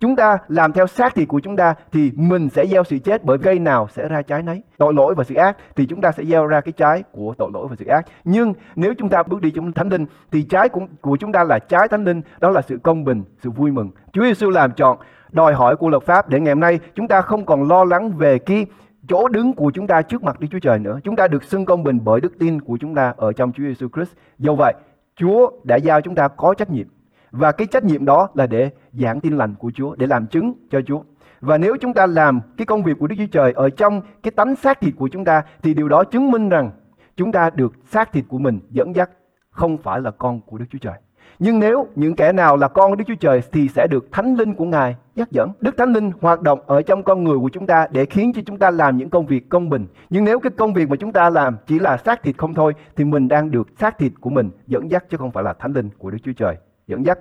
Chúng 0.00 0.16
ta 0.16 0.38
làm 0.48 0.72
theo 0.72 0.86
xác 0.86 1.14
thịt 1.14 1.28
của 1.28 1.40
chúng 1.40 1.56
ta 1.56 1.74
thì 1.92 2.12
mình 2.14 2.48
sẽ 2.48 2.66
gieo 2.66 2.84
sự 2.84 2.98
chết 2.98 3.24
bởi 3.24 3.38
cây 3.38 3.58
nào 3.58 3.88
sẽ 3.90 4.08
ra 4.08 4.22
trái 4.22 4.42
nấy. 4.42 4.62
Tội 4.78 4.94
lỗi 4.94 5.14
và 5.14 5.24
sự 5.24 5.34
ác 5.34 5.56
thì 5.76 5.86
chúng 5.86 6.00
ta 6.00 6.12
sẽ 6.12 6.24
gieo 6.24 6.46
ra 6.46 6.60
cái 6.60 6.72
trái 6.72 7.02
của 7.12 7.34
tội 7.38 7.50
lỗi 7.54 7.66
và 7.70 7.76
sự 7.78 7.86
ác. 7.86 8.06
Nhưng 8.24 8.54
nếu 8.76 8.94
chúng 8.98 9.08
ta 9.08 9.22
bước 9.22 9.40
đi 9.40 9.50
trong 9.50 9.72
thánh 9.72 9.88
linh 9.88 10.06
thì 10.32 10.42
trái 10.42 10.68
của, 10.68 10.80
của 11.00 11.16
chúng 11.16 11.32
ta 11.32 11.44
là 11.44 11.58
trái 11.58 11.88
thánh 11.88 12.04
linh, 12.04 12.22
đó 12.40 12.50
là 12.50 12.62
sự 12.62 12.78
công 12.82 13.04
bình, 13.04 13.24
sự 13.42 13.50
vui 13.50 13.70
mừng. 13.70 13.90
Chúa 14.12 14.22
Giêsu 14.22 14.50
làm 14.50 14.72
chọn 14.72 14.98
đòi 15.32 15.54
hỏi 15.54 15.76
của 15.76 15.88
luật 15.88 16.02
pháp 16.02 16.28
để 16.28 16.40
ngày 16.40 16.54
hôm 16.54 16.60
nay 16.60 16.80
chúng 16.94 17.08
ta 17.08 17.20
không 17.20 17.46
còn 17.46 17.68
lo 17.68 17.84
lắng 17.84 18.12
về 18.12 18.38
cái 18.38 18.66
chỗ 19.08 19.28
đứng 19.28 19.52
của 19.52 19.70
chúng 19.74 19.86
ta 19.86 20.02
trước 20.02 20.22
mặt 20.22 20.40
Đức 20.40 20.46
Chúa 20.50 20.58
Trời 20.58 20.78
nữa. 20.78 20.98
Chúng 21.04 21.16
ta 21.16 21.28
được 21.28 21.44
xưng 21.44 21.64
công 21.64 21.84
bình 21.84 21.98
bởi 22.04 22.20
đức 22.20 22.38
tin 22.38 22.60
của 22.60 22.78
chúng 22.80 22.94
ta 22.94 23.14
ở 23.16 23.32
trong 23.32 23.52
Chúa 23.52 23.62
Giêsu 23.62 23.88
Christ. 23.94 24.12
Do 24.38 24.54
vậy, 24.54 24.74
Chúa 25.16 25.50
đã 25.64 25.76
giao 25.76 26.00
chúng 26.00 26.14
ta 26.14 26.28
có 26.28 26.54
trách 26.54 26.70
nhiệm 26.70 26.86
và 27.34 27.52
cái 27.52 27.66
trách 27.66 27.84
nhiệm 27.84 28.04
đó 28.04 28.28
là 28.34 28.46
để 28.46 28.70
giảng 28.92 29.20
tin 29.20 29.36
lành 29.36 29.54
của 29.54 29.70
Chúa, 29.74 29.94
để 29.94 30.06
làm 30.06 30.26
chứng 30.26 30.54
cho 30.70 30.80
Chúa. 30.86 31.02
Và 31.40 31.58
nếu 31.58 31.76
chúng 31.80 31.94
ta 31.94 32.06
làm 32.06 32.40
cái 32.56 32.66
công 32.66 32.82
việc 32.82 32.98
của 32.98 33.06
Đức 33.06 33.16
Chúa 33.18 33.26
Trời 33.32 33.52
ở 33.52 33.70
trong 33.70 34.00
cái 34.22 34.30
tánh 34.30 34.56
xác 34.56 34.80
thịt 34.80 34.94
của 34.96 35.08
chúng 35.08 35.24
ta 35.24 35.42
thì 35.62 35.74
điều 35.74 35.88
đó 35.88 36.04
chứng 36.04 36.30
minh 36.30 36.48
rằng 36.48 36.70
chúng 37.16 37.32
ta 37.32 37.50
được 37.50 37.72
xác 37.90 38.12
thịt 38.12 38.24
của 38.28 38.38
mình 38.38 38.60
dẫn 38.70 38.94
dắt 38.94 39.10
không 39.50 39.78
phải 39.78 40.00
là 40.00 40.10
con 40.10 40.40
của 40.40 40.58
Đức 40.58 40.64
Chúa 40.70 40.78
Trời. 40.78 40.94
Nhưng 41.38 41.58
nếu 41.60 41.86
những 41.94 42.16
kẻ 42.16 42.32
nào 42.32 42.56
là 42.56 42.68
con 42.68 42.90
của 42.90 42.96
Đức 42.96 43.04
Chúa 43.06 43.14
Trời 43.20 43.42
thì 43.52 43.68
sẽ 43.68 43.86
được 43.90 44.12
thánh 44.12 44.34
linh 44.34 44.54
của 44.54 44.64
Ngài 44.64 44.96
dắt 45.14 45.30
dẫn. 45.30 45.52
Đức 45.60 45.76
Thánh 45.76 45.92
Linh 45.92 46.12
hoạt 46.20 46.42
động 46.42 46.60
ở 46.66 46.82
trong 46.82 47.02
con 47.02 47.24
người 47.24 47.38
của 47.38 47.50
chúng 47.52 47.66
ta 47.66 47.86
để 47.90 48.06
khiến 48.06 48.32
cho 48.32 48.42
chúng 48.46 48.58
ta 48.58 48.70
làm 48.70 48.96
những 48.96 49.10
công 49.10 49.26
việc 49.26 49.48
công 49.48 49.68
bình. 49.68 49.86
Nhưng 50.10 50.24
nếu 50.24 50.40
cái 50.40 50.50
công 50.50 50.74
việc 50.74 50.88
mà 50.88 50.96
chúng 50.96 51.12
ta 51.12 51.30
làm 51.30 51.56
chỉ 51.66 51.78
là 51.78 51.96
xác 51.96 52.22
thịt 52.22 52.38
không 52.38 52.54
thôi 52.54 52.72
thì 52.96 53.04
mình 53.04 53.28
đang 53.28 53.50
được 53.50 53.68
xác 53.80 53.98
thịt 53.98 54.12
của 54.20 54.30
mình 54.30 54.50
dẫn 54.66 54.90
dắt 54.90 55.04
chứ 55.10 55.16
không 55.16 55.30
phải 55.30 55.44
là 55.44 55.52
thánh 55.52 55.72
linh 55.72 55.90
của 55.98 56.10
Đức 56.10 56.18
Chúa 56.24 56.32
Trời 56.32 56.56
dẫn 56.86 57.06
dắt. 57.06 57.18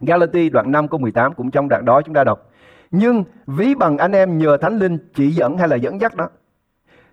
Galati 0.00 0.50
đoạn 0.50 0.72
5 0.72 0.88
câu 0.88 1.00
18 1.00 1.34
cũng 1.34 1.50
trong 1.50 1.68
đoạn 1.68 1.84
đó 1.84 2.02
chúng 2.02 2.14
ta 2.14 2.24
đọc. 2.24 2.50
Nhưng 2.90 3.24
ví 3.46 3.74
bằng 3.74 3.98
anh 3.98 4.12
em 4.12 4.38
nhờ 4.38 4.56
thánh 4.56 4.78
linh 4.78 4.98
chỉ 5.14 5.30
dẫn 5.30 5.58
hay 5.58 5.68
là 5.68 5.76
dẫn 5.76 6.00
dắt 6.00 6.16
đó, 6.16 6.28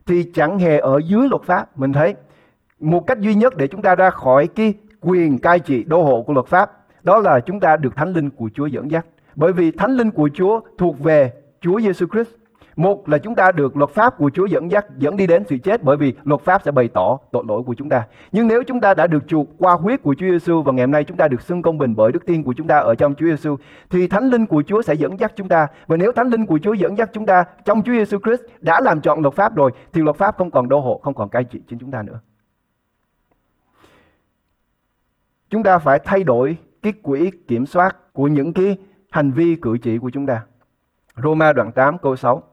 thì 0.05 0.31
chẳng 0.33 0.59
hề 0.59 0.79
ở 0.79 0.99
dưới 1.05 1.29
luật 1.29 1.41
pháp. 1.43 1.77
Mình 1.77 1.93
thấy 1.93 2.15
một 2.79 3.07
cách 3.07 3.19
duy 3.19 3.35
nhất 3.35 3.57
để 3.57 3.67
chúng 3.67 3.81
ta 3.81 3.95
ra 3.95 4.09
khỏi 4.09 4.47
cái 4.47 4.73
quyền 5.01 5.37
cai 5.37 5.59
trị 5.59 5.83
đô 5.83 6.03
hộ 6.03 6.23
của 6.23 6.33
luật 6.33 6.45
pháp, 6.45 6.71
đó 7.03 7.19
là 7.19 7.39
chúng 7.39 7.59
ta 7.59 7.77
được 7.77 7.95
thánh 7.95 8.13
linh 8.13 8.29
của 8.29 8.49
Chúa 8.53 8.65
dẫn 8.65 8.91
dắt. 8.91 9.05
Bởi 9.35 9.53
vì 9.53 9.71
thánh 9.71 9.91
linh 9.91 10.11
của 10.11 10.29
Chúa 10.33 10.59
thuộc 10.77 10.99
về 10.99 11.33
Chúa 11.61 11.79
Giêsu 11.79 12.05
Christ 12.11 12.29
một 12.75 13.09
là 13.09 13.17
chúng 13.17 13.35
ta 13.35 13.51
được 13.51 13.77
luật 13.77 13.89
pháp 13.89 14.17
của 14.17 14.31
Chúa 14.33 14.45
dẫn 14.45 14.71
dắt, 14.71 14.85
dẫn 14.97 15.17
đi 15.17 15.27
đến 15.27 15.43
sự 15.49 15.57
chết 15.57 15.83
bởi 15.83 15.97
vì 15.97 16.13
luật 16.23 16.41
pháp 16.41 16.61
sẽ 16.65 16.71
bày 16.71 16.87
tỏ 16.87 17.17
tội 17.31 17.43
lỗi 17.47 17.63
của 17.65 17.73
chúng 17.73 17.89
ta. 17.89 18.07
Nhưng 18.31 18.47
nếu 18.47 18.63
chúng 18.63 18.79
ta 18.79 18.93
đã 18.93 19.07
được 19.07 19.27
chuộc 19.27 19.47
qua 19.57 19.73
huyết 19.73 20.03
của 20.03 20.15
Chúa 20.17 20.25
Giêsu 20.25 20.61
và 20.61 20.71
ngày 20.71 20.85
hôm 20.85 20.91
nay 20.91 21.03
chúng 21.03 21.17
ta 21.17 21.27
được 21.27 21.41
xưng 21.41 21.61
công 21.61 21.77
bình 21.77 21.95
bởi 21.95 22.11
đức 22.11 22.25
tin 22.25 22.43
của 22.43 22.53
chúng 22.53 22.67
ta 22.67 22.77
ở 22.77 22.95
trong 22.95 23.15
Chúa 23.15 23.25
Giêsu 23.25 23.55
thì 23.89 24.07
Thánh 24.07 24.29
Linh 24.29 24.45
của 24.45 24.63
Chúa 24.67 24.81
sẽ 24.81 24.93
dẫn 24.93 25.19
dắt 25.19 25.33
chúng 25.35 25.47
ta. 25.47 25.67
Và 25.87 25.97
nếu 25.97 26.11
Thánh 26.11 26.29
Linh 26.29 26.45
của 26.45 26.59
Chúa 26.63 26.73
dẫn 26.73 26.97
dắt 26.97 27.09
chúng 27.13 27.25
ta 27.25 27.43
trong 27.65 27.83
Chúa 27.83 27.93
Giêsu 27.93 28.17
Christ 28.23 28.41
đã 28.59 28.81
làm 28.81 29.01
chọn 29.01 29.21
luật 29.21 29.33
pháp 29.33 29.55
rồi 29.55 29.71
thì 29.93 30.01
luật 30.01 30.15
pháp 30.15 30.37
không 30.37 30.51
còn 30.51 30.69
đô 30.69 30.79
hộ, 30.79 30.99
không 31.03 31.13
còn 31.13 31.29
cai 31.29 31.43
trị 31.43 31.61
trên 31.69 31.79
chúng 31.79 31.91
ta 31.91 32.03
nữa. 32.03 32.19
Chúng 35.49 35.63
ta 35.63 35.77
phải 35.77 35.99
thay 35.99 36.23
đổi 36.23 36.57
cái 36.81 36.93
quỹ 37.01 37.31
kiểm 37.47 37.65
soát 37.65 38.13
của 38.13 38.27
những 38.27 38.53
cái 38.53 38.77
hành 39.11 39.31
vi 39.31 39.55
cử 39.55 39.77
chỉ 39.81 39.97
của 39.97 40.09
chúng 40.09 40.25
ta. 40.25 40.41
Roma 41.23 41.53
đoạn 41.53 41.71
8 41.71 41.97
câu 41.97 42.15
6 42.15 42.43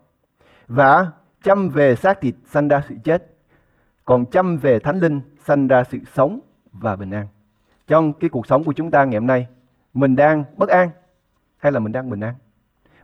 và 0.71 1.11
chăm 1.43 1.69
về 1.69 1.97
xác 1.97 2.21
thịt 2.21 2.35
sanh 2.47 2.69
ra 2.69 2.83
sự 2.89 2.95
chết, 3.05 3.27
còn 4.05 4.27
chăm 4.27 4.57
về 4.57 4.79
thánh 4.79 4.99
linh 5.01 5.21
sanh 5.45 5.69
ra 5.69 5.85
sự 5.85 5.99
sống 6.15 6.41
và 6.73 6.97
bình 6.97 7.11
an. 7.11 7.27
Trong 7.87 8.13
cái 8.13 8.31
cuộc 8.31 8.47
sống 8.47 8.65
của 8.65 8.73
chúng 8.73 8.91
ta 8.91 9.05
ngày 9.05 9.21
hôm 9.21 9.27
nay, 9.27 9.47
mình 9.95 10.17
đang 10.17 10.45
bất 10.57 10.69
an 10.69 10.91
hay 11.57 11.73
là 11.73 11.81
mình 11.81 11.93
đang 11.93 12.11
bình 12.11 12.21
an? 12.21 12.35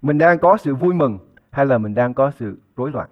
Mình 0.03 0.19
đang 0.19 0.39
có 0.39 0.57
sự 0.57 0.75
vui 0.75 0.95
mừng 0.95 1.19
hay 1.51 1.67
là 1.67 1.79
mình 1.79 1.95
đang 1.95 2.15
có 2.15 2.31
sự 2.31 2.59
rối 2.77 2.91
loạn? 2.91 3.09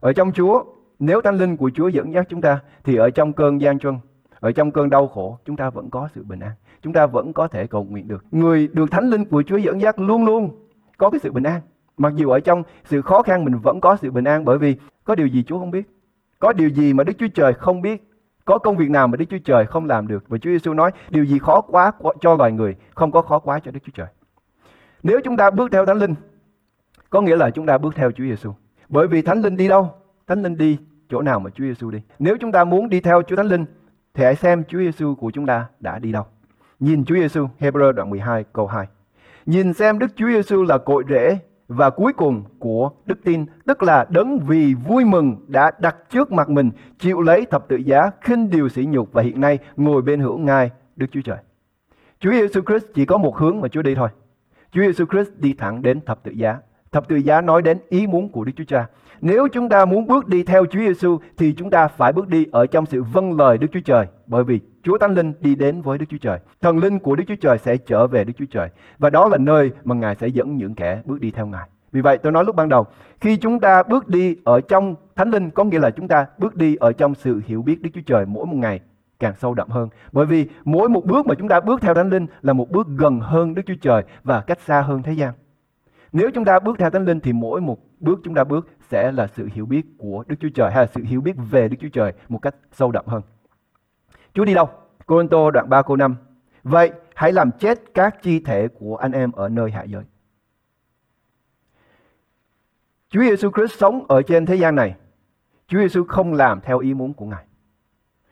Ở 0.00 0.12
trong 0.12 0.32
Chúa, 0.32 0.64
nếu 0.98 1.20
thánh 1.20 1.36
linh 1.36 1.56
của 1.56 1.70
Chúa 1.74 1.88
dẫn 1.88 2.12
dắt 2.12 2.26
chúng 2.28 2.40
ta 2.40 2.60
thì 2.84 2.96
ở 2.96 3.10
trong 3.10 3.32
cơn 3.32 3.60
gian 3.60 3.78
truân, 3.78 3.98
ở 4.40 4.52
trong 4.52 4.70
cơn 4.70 4.90
đau 4.90 5.08
khổ, 5.08 5.38
chúng 5.44 5.56
ta 5.56 5.70
vẫn 5.70 5.90
có 5.90 6.08
sự 6.14 6.24
bình 6.24 6.40
an. 6.40 6.52
Chúng 6.82 6.92
ta 6.92 7.06
vẫn 7.06 7.32
có 7.32 7.48
thể 7.48 7.66
cầu 7.66 7.84
nguyện 7.84 8.08
được. 8.08 8.24
Người 8.30 8.68
được 8.72 8.90
thánh 8.90 9.10
linh 9.10 9.24
của 9.24 9.42
Chúa 9.42 9.56
dẫn 9.56 9.80
dắt 9.80 9.98
luôn 9.98 10.24
luôn 10.24 10.66
có 10.96 11.10
cái 11.10 11.20
sự 11.22 11.32
bình 11.32 11.44
an. 11.44 11.60
Mặc 12.00 12.12
dù 12.16 12.30
ở 12.30 12.40
trong 12.40 12.62
sự 12.84 13.02
khó 13.02 13.22
khăn 13.22 13.44
mình 13.44 13.58
vẫn 13.58 13.80
có 13.80 13.96
sự 13.96 14.10
bình 14.10 14.24
an 14.24 14.44
bởi 14.44 14.58
vì 14.58 14.76
có 15.04 15.14
điều 15.14 15.26
gì 15.26 15.42
Chúa 15.42 15.58
không 15.58 15.70
biết. 15.70 15.90
Có 16.38 16.52
điều 16.52 16.68
gì 16.68 16.92
mà 16.92 17.04
Đức 17.04 17.12
Chúa 17.18 17.28
Trời 17.34 17.54
không 17.54 17.82
biết. 17.82 18.10
Có 18.44 18.58
công 18.58 18.76
việc 18.76 18.90
nào 18.90 19.08
mà 19.08 19.16
Đức 19.16 19.24
Chúa 19.30 19.38
Trời 19.44 19.66
không 19.66 19.86
làm 19.86 20.08
được. 20.08 20.24
Và 20.28 20.38
Chúa 20.38 20.50
Giêsu 20.50 20.74
nói 20.74 20.90
điều 21.10 21.24
gì 21.24 21.38
khó 21.38 21.60
quá 21.60 21.92
cho 22.20 22.34
loài 22.34 22.52
người 22.52 22.76
không 22.94 23.12
có 23.12 23.22
khó 23.22 23.38
quá 23.38 23.60
cho 23.64 23.70
Đức 23.70 23.80
Chúa 23.84 23.92
Trời. 23.94 24.06
Nếu 25.02 25.20
chúng 25.24 25.36
ta 25.36 25.50
bước 25.50 25.72
theo 25.72 25.86
Thánh 25.86 25.98
Linh 25.98 26.14
có 27.10 27.20
nghĩa 27.20 27.36
là 27.36 27.50
chúng 27.50 27.66
ta 27.66 27.78
bước 27.78 27.94
theo 27.94 28.10
Chúa 28.10 28.24
Giêsu. 28.24 28.52
Bởi 28.88 29.06
vì 29.06 29.22
Thánh 29.22 29.42
Linh 29.42 29.56
đi 29.56 29.68
đâu? 29.68 29.90
Thánh 30.26 30.42
Linh 30.42 30.56
đi 30.56 30.78
chỗ 31.08 31.22
nào 31.22 31.40
mà 31.40 31.50
Chúa 31.50 31.64
Giêsu 31.64 31.90
đi. 31.90 32.02
Nếu 32.18 32.36
chúng 32.40 32.52
ta 32.52 32.64
muốn 32.64 32.88
đi 32.88 33.00
theo 33.00 33.22
Chúa 33.22 33.36
Thánh 33.36 33.48
Linh 33.48 33.64
thì 34.14 34.24
hãy 34.24 34.34
xem 34.34 34.64
Chúa 34.64 34.78
Giêsu 34.78 35.14
của 35.14 35.30
chúng 35.30 35.46
ta 35.46 35.66
đã 35.80 35.98
đi 35.98 36.12
đâu. 36.12 36.24
Nhìn 36.80 37.04
Chúa 37.04 37.14
Giêsu, 37.14 37.48
Hebrew 37.60 37.92
đoạn 37.92 38.10
12 38.10 38.44
câu 38.52 38.66
2. 38.66 38.86
Nhìn 39.46 39.74
xem 39.74 39.98
Đức 39.98 40.16
Chúa 40.16 40.28
Giêsu 40.28 40.62
là 40.62 40.78
cội 40.78 41.04
rễ 41.08 41.38
và 41.70 41.90
cuối 41.90 42.12
cùng 42.12 42.44
của 42.58 42.90
đức 43.06 43.24
tin, 43.24 43.46
tức 43.66 43.82
là 43.82 44.06
đấng 44.10 44.38
vì 44.38 44.74
vui 44.74 45.04
mừng 45.04 45.36
đã 45.48 45.70
đặt 45.78 45.96
trước 46.10 46.32
mặt 46.32 46.48
mình 46.48 46.70
chịu 46.98 47.20
lấy 47.20 47.46
thập 47.50 47.68
tự 47.68 47.76
giá, 47.76 48.10
khinh 48.20 48.50
điều 48.50 48.68
sỉ 48.68 48.86
nhục 48.86 49.12
và 49.12 49.22
hiện 49.22 49.40
nay 49.40 49.58
ngồi 49.76 50.02
bên 50.02 50.20
hữu 50.20 50.38
ngai 50.38 50.70
Đức 50.96 51.06
Chúa 51.12 51.20
Trời. 51.24 51.38
Chúa 52.20 52.30
Giêsu 52.30 52.60
Christ 52.60 52.84
chỉ 52.94 53.04
có 53.04 53.18
một 53.18 53.36
hướng 53.36 53.60
mà 53.60 53.68
Chúa 53.68 53.82
đi 53.82 53.94
thôi. 53.94 54.08
Chúa 54.72 54.82
Giêsu 54.82 55.04
Christ 55.06 55.30
đi 55.36 55.54
thẳng 55.58 55.82
đến 55.82 56.00
thập 56.06 56.22
tự 56.22 56.30
giá. 56.30 56.58
Thập 56.92 57.08
tự 57.08 57.16
giá 57.16 57.40
nói 57.40 57.62
đến 57.62 57.78
ý 57.88 58.06
muốn 58.06 58.28
của 58.28 58.44
Đức 58.44 58.52
Chúa 58.56 58.64
Cha. 58.64 58.86
Nếu 59.20 59.48
chúng 59.48 59.68
ta 59.68 59.84
muốn 59.84 60.06
bước 60.06 60.28
đi 60.28 60.42
theo 60.42 60.64
Chúa 60.66 60.78
Giêsu 60.78 61.18
thì 61.36 61.52
chúng 61.52 61.70
ta 61.70 61.88
phải 61.88 62.12
bước 62.12 62.28
đi 62.28 62.46
ở 62.52 62.66
trong 62.66 62.86
sự 62.86 63.02
vâng 63.02 63.36
lời 63.38 63.58
Đức 63.58 63.66
Chúa 63.72 63.80
Trời, 63.84 64.06
bởi 64.26 64.44
vì 64.44 64.60
Chúa 64.82 64.98
Thánh 64.98 65.14
Linh 65.14 65.32
đi 65.40 65.54
đến 65.54 65.82
với 65.82 65.98
Đức 65.98 66.06
Chúa 66.08 66.16
Trời. 66.20 66.38
Thần 66.60 66.78
linh 66.78 66.98
của 66.98 67.16
Đức 67.16 67.24
Chúa 67.28 67.34
Trời 67.40 67.58
sẽ 67.58 67.76
trở 67.76 68.06
về 68.06 68.24
Đức 68.24 68.32
Chúa 68.38 68.44
Trời 68.50 68.68
và 68.98 69.10
đó 69.10 69.28
là 69.28 69.38
nơi 69.38 69.70
mà 69.84 69.94
Ngài 69.94 70.14
sẽ 70.14 70.28
dẫn 70.28 70.56
những 70.56 70.74
kẻ 70.74 71.02
bước 71.04 71.20
đi 71.20 71.30
theo 71.30 71.46
Ngài. 71.46 71.68
Vì 71.92 72.00
vậy 72.00 72.18
tôi 72.18 72.32
nói 72.32 72.44
lúc 72.44 72.56
ban 72.56 72.68
đầu, 72.68 72.86
khi 73.20 73.36
chúng 73.36 73.60
ta 73.60 73.82
bước 73.82 74.08
đi 74.08 74.36
ở 74.44 74.60
trong 74.60 74.94
Thánh 75.16 75.30
Linh 75.30 75.50
có 75.50 75.64
nghĩa 75.64 75.78
là 75.78 75.90
chúng 75.90 76.08
ta 76.08 76.26
bước 76.38 76.56
đi 76.56 76.76
ở 76.76 76.92
trong 76.92 77.14
sự 77.14 77.40
hiểu 77.46 77.62
biết 77.62 77.82
Đức 77.82 77.90
Chúa 77.94 78.00
Trời 78.06 78.26
mỗi 78.26 78.46
một 78.46 78.56
ngày 78.56 78.80
càng 79.18 79.34
sâu 79.40 79.54
đậm 79.54 79.68
hơn. 79.68 79.88
Bởi 80.12 80.26
vì 80.26 80.46
mỗi 80.64 80.88
một 80.88 81.04
bước 81.04 81.26
mà 81.26 81.34
chúng 81.34 81.48
ta 81.48 81.60
bước 81.60 81.80
theo 81.80 81.94
Thánh 81.94 82.10
Linh 82.10 82.26
là 82.42 82.52
một 82.52 82.70
bước 82.70 82.86
gần 82.96 83.20
hơn 83.20 83.54
Đức 83.54 83.62
Chúa 83.66 83.74
Trời 83.80 84.02
và 84.24 84.40
cách 84.40 84.58
xa 84.60 84.80
hơn 84.80 85.02
thế 85.02 85.12
gian. 85.12 85.32
Nếu 86.12 86.30
chúng 86.34 86.44
ta 86.44 86.58
bước 86.58 86.78
theo 86.78 86.90
Thánh 86.90 87.04
Linh 87.04 87.20
thì 87.20 87.32
mỗi 87.32 87.60
một 87.60 87.78
bước 88.00 88.20
chúng 88.24 88.34
ta 88.34 88.44
bước 88.44 88.68
sẽ 88.90 89.12
là 89.12 89.26
sự 89.26 89.48
hiểu 89.52 89.66
biết 89.66 89.86
của 89.98 90.24
Đức 90.26 90.36
Chúa 90.40 90.48
Trời 90.54 90.70
hay 90.70 90.82
là 90.82 90.90
sự 90.94 91.04
hiểu 91.04 91.20
biết 91.20 91.36
về 91.50 91.68
Đức 91.68 91.76
Chúa 91.80 91.88
Trời 91.88 92.12
một 92.28 92.38
cách 92.38 92.54
sâu 92.72 92.92
đậm 92.92 93.06
hơn. 93.06 93.22
Chúa 94.34 94.44
đi 94.44 94.54
đâu? 94.54 94.68
Cô 95.06 95.50
đoạn 95.50 95.68
3 95.68 95.82
câu 95.82 95.96
5. 95.96 96.16
Vậy 96.62 96.92
hãy 97.14 97.32
làm 97.32 97.50
chết 97.58 97.80
các 97.94 98.22
chi 98.22 98.40
thể 98.40 98.68
của 98.68 98.96
anh 98.96 99.12
em 99.12 99.32
ở 99.32 99.48
nơi 99.48 99.70
hạ 99.70 99.82
giới. 99.82 100.04
Chúa 103.08 103.20
Giêsu 103.20 103.50
Christ 103.50 103.78
sống 103.78 104.04
ở 104.08 104.22
trên 104.22 104.46
thế 104.46 104.54
gian 104.54 104.74
này. 104.74 104.96
Chúa 105.66 105.78
Giêsu 105.78 106.04
không 106.04 106.32
làm 106.34 106.60
theo 106.60 106.78
ý 106.78 106.94
muốn 106.94 107.14
của 107.14 107.26
Ngài. 107.26 107.44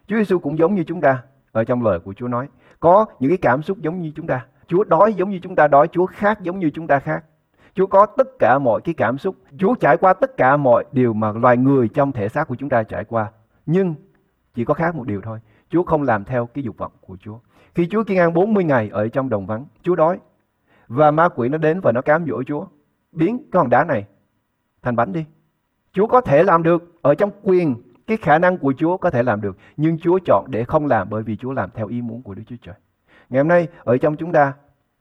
Chúa 0.06 0.16
Giêsu 0.16 0.38
cũng 0.38 0.58
giống 0.58 0.74
như 0.74 0.84
chúng 0.84 1.00
ta 1.00 1.22
ở 1.52 1.64
trong 1.64 1.82
lời 1.82 2.00
của 2.00 2.14
Chúa 2.14 2.28
nói, 2.28 2.48
có 2.80 3.06
những 3.20 3.30
cái 3.30 3.38
cảm 3.38 3.62
xúc 3.62 3.78
giống 3.80 4.02
như 4.02 4.12
chúng 4.16 4.26
ta. 4.26 4.46
Chúa 4.66 4.84
đói 4.84 5.14
giống 5.14 5.30
như 5.30 5.38
chúng 5.42 5.54
ta 5.54 5.68
đói, 5.68 5.88
Chúa 5.88 6.06
khác 6.06 6.40
giống 6.42 6.58
như 6.58 6.70
chúng 6.74 6.86
ta 6.86 6.98
khác. 6.98 7.24
Chúa 7.74 7.86
có 7.86 8.06
tất 8.06 8.28
cả 8.38 8.58
mọi 8.58 8.80
cái 8.80 8.94
cảm 8.94 9.18
xúc. 9.18 9.36
Chúa 9.58 9.74
trải 9.74 9.96
qua 9.96 10.12
tất 10.12 10.36
cả 10.36 10.56
mọi 10.56 10.84
điều 10.92 11.12
mà 11.12 11.32
loài 11.32 11.56
người 11.56 11.88
trong 11.88 12.12
thể 12.12 12.28
xác 12.28 12.48
của 12.48 12.54
chúng 12.54 12.68
ta 12.68 12.82
trải 12.82 13.04
qua. 13.04 13.32
Nhưng 13.66 13.94
chỉ 14.54 14.64
có 14.64 14.74
khác 14.74 14.94
một 14.94 15.06
điều 15.06 15.20
thôi. 15.20 15.38
Chúa 15.68 15.82
không 15.82 16.02
làm 16.02 16.24
theo 16.24 16.46
cái 16.46 16.64
dục 16.64 16.78
vọng 16.78 16.92
của 17.00 17.16
Chúa. 17.20 17.38
Khi 17.74 17.88
Chúa 17.90 18.04
kiên 18.04 18.18
ăn 18.18 18.34
40 18.34 18.64
ngày 18.64 18.88
ở 18.92 19.08
trong 19.08 19.28
đồng 19.28 19.46
vắng, 19.46 19.66
Chúa 19.82 19.94
đói. 19.94 20.18
Và 20.88 21.10
ma 21.10 21.28
quỷ 21.28 21.48
nó 21.48 21.58
đến 21.58 21.80
và 21.80 21.92
nó 21.92 22.00
cám 22.02 22.26
dỗ 22.26 22.42
Chúa. 22.42 22.66
Biến 23.12 23.38
cái 23.52 23.60
hòn 23.60 23.70
đá 23.70 23.84
này 23.84 24.06
thành 24.82 24.96
bánh 24.96 25.12
đi. 25.12 25.24
Chúa 25.92 26.06
có 26.06 26.20
thể 26.20 26.42
làm 26.42 26.62
được 26.62 26.92
ở 27.02 27.14
trong 27.14 27.30
quyền 27.42 27.74
cái 28.06 28.16
khả 28.16 28.38
năng 28.38 28.58
của 28.58 28.74
Chúa 28.78 28.96
có 28.96 29.10
thể 29.10 29.22
làm 29.22 29.40
được 29.40 29.56
nhưng 29.76 29.98
Chúa 29.98 30.18
chọn 30.24 30.46
để 30.48 30.64
không 30.64 30.86
làm 30.86 31.08
bởi 31.10 31.22
vì 31.22 31.36
Chúa 31.36 31.52
làm 31.52 31.70
theo 31.74 31.88
ý 31.88 32.02
muốn 32.02 32.22
của 32.22 32.34
Đức 32.34 32.42
Chúa 32.46 32.56
Trời. 32.62 32.74
Ngày 33.28 33.38
hôm 33.38 33.48
nay 33.48 33.68
ở 33.84 33.98
trong 33.98 34.16
chúng 34.16 34.32
ta 34.32 34.52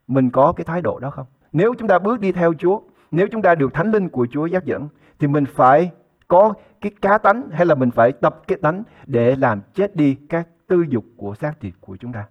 mình 0.07 0.29
có 0.29 0.53
cái 0.53 0.65
thái 0.65 0.81
độ 0.81 0.99
đó 0.99 1.09
không? 1.09 1.25
Nếu 1.57 1.73
chúng 1.77 1.87
ta 1.87 1.99
bước 1.99 2.19
đi 2.19 2.31
theo 2.31 2.53
Chúa, 2.53 2.81
nếu 3.11 3.27
chúng 3.31 3.41
ta 3.41 3.55
được 3.55 3.73
thánh 3.73 3.91
linh 3.91 4.09
của 4.09 4.27
Chúa 4.31 4.45
dắt 4.45 4.65
dẫn 4.65 4.87
thì 5.19 5.27
mình 5.27 5.45
phải 5.45 5.91
có 6.27 6.53
cái 6.81 6.91
cá 7.01 7.17
tánh 7.17 7.49
hay 7.51 7.65
là 7.65 7.75
mình 7.75 7.91
phải 7.91 8.11
tập 8.11 8.41
cái 8.47 8.57
tánh 8.61 8.83
để 9.05 9.35
làm 9.35 9.61
chết 9.73 9.95
đi 9.95 10.15
các 10.29 10.47
tư 10.67 10.85
dục 10.89 11.05
của 11.17 11.35
xác 11.35 11.59
thịt 11.59 11.73
của 11.81 11.97
chúng 11.97 12.13
ta. 12.13 12.27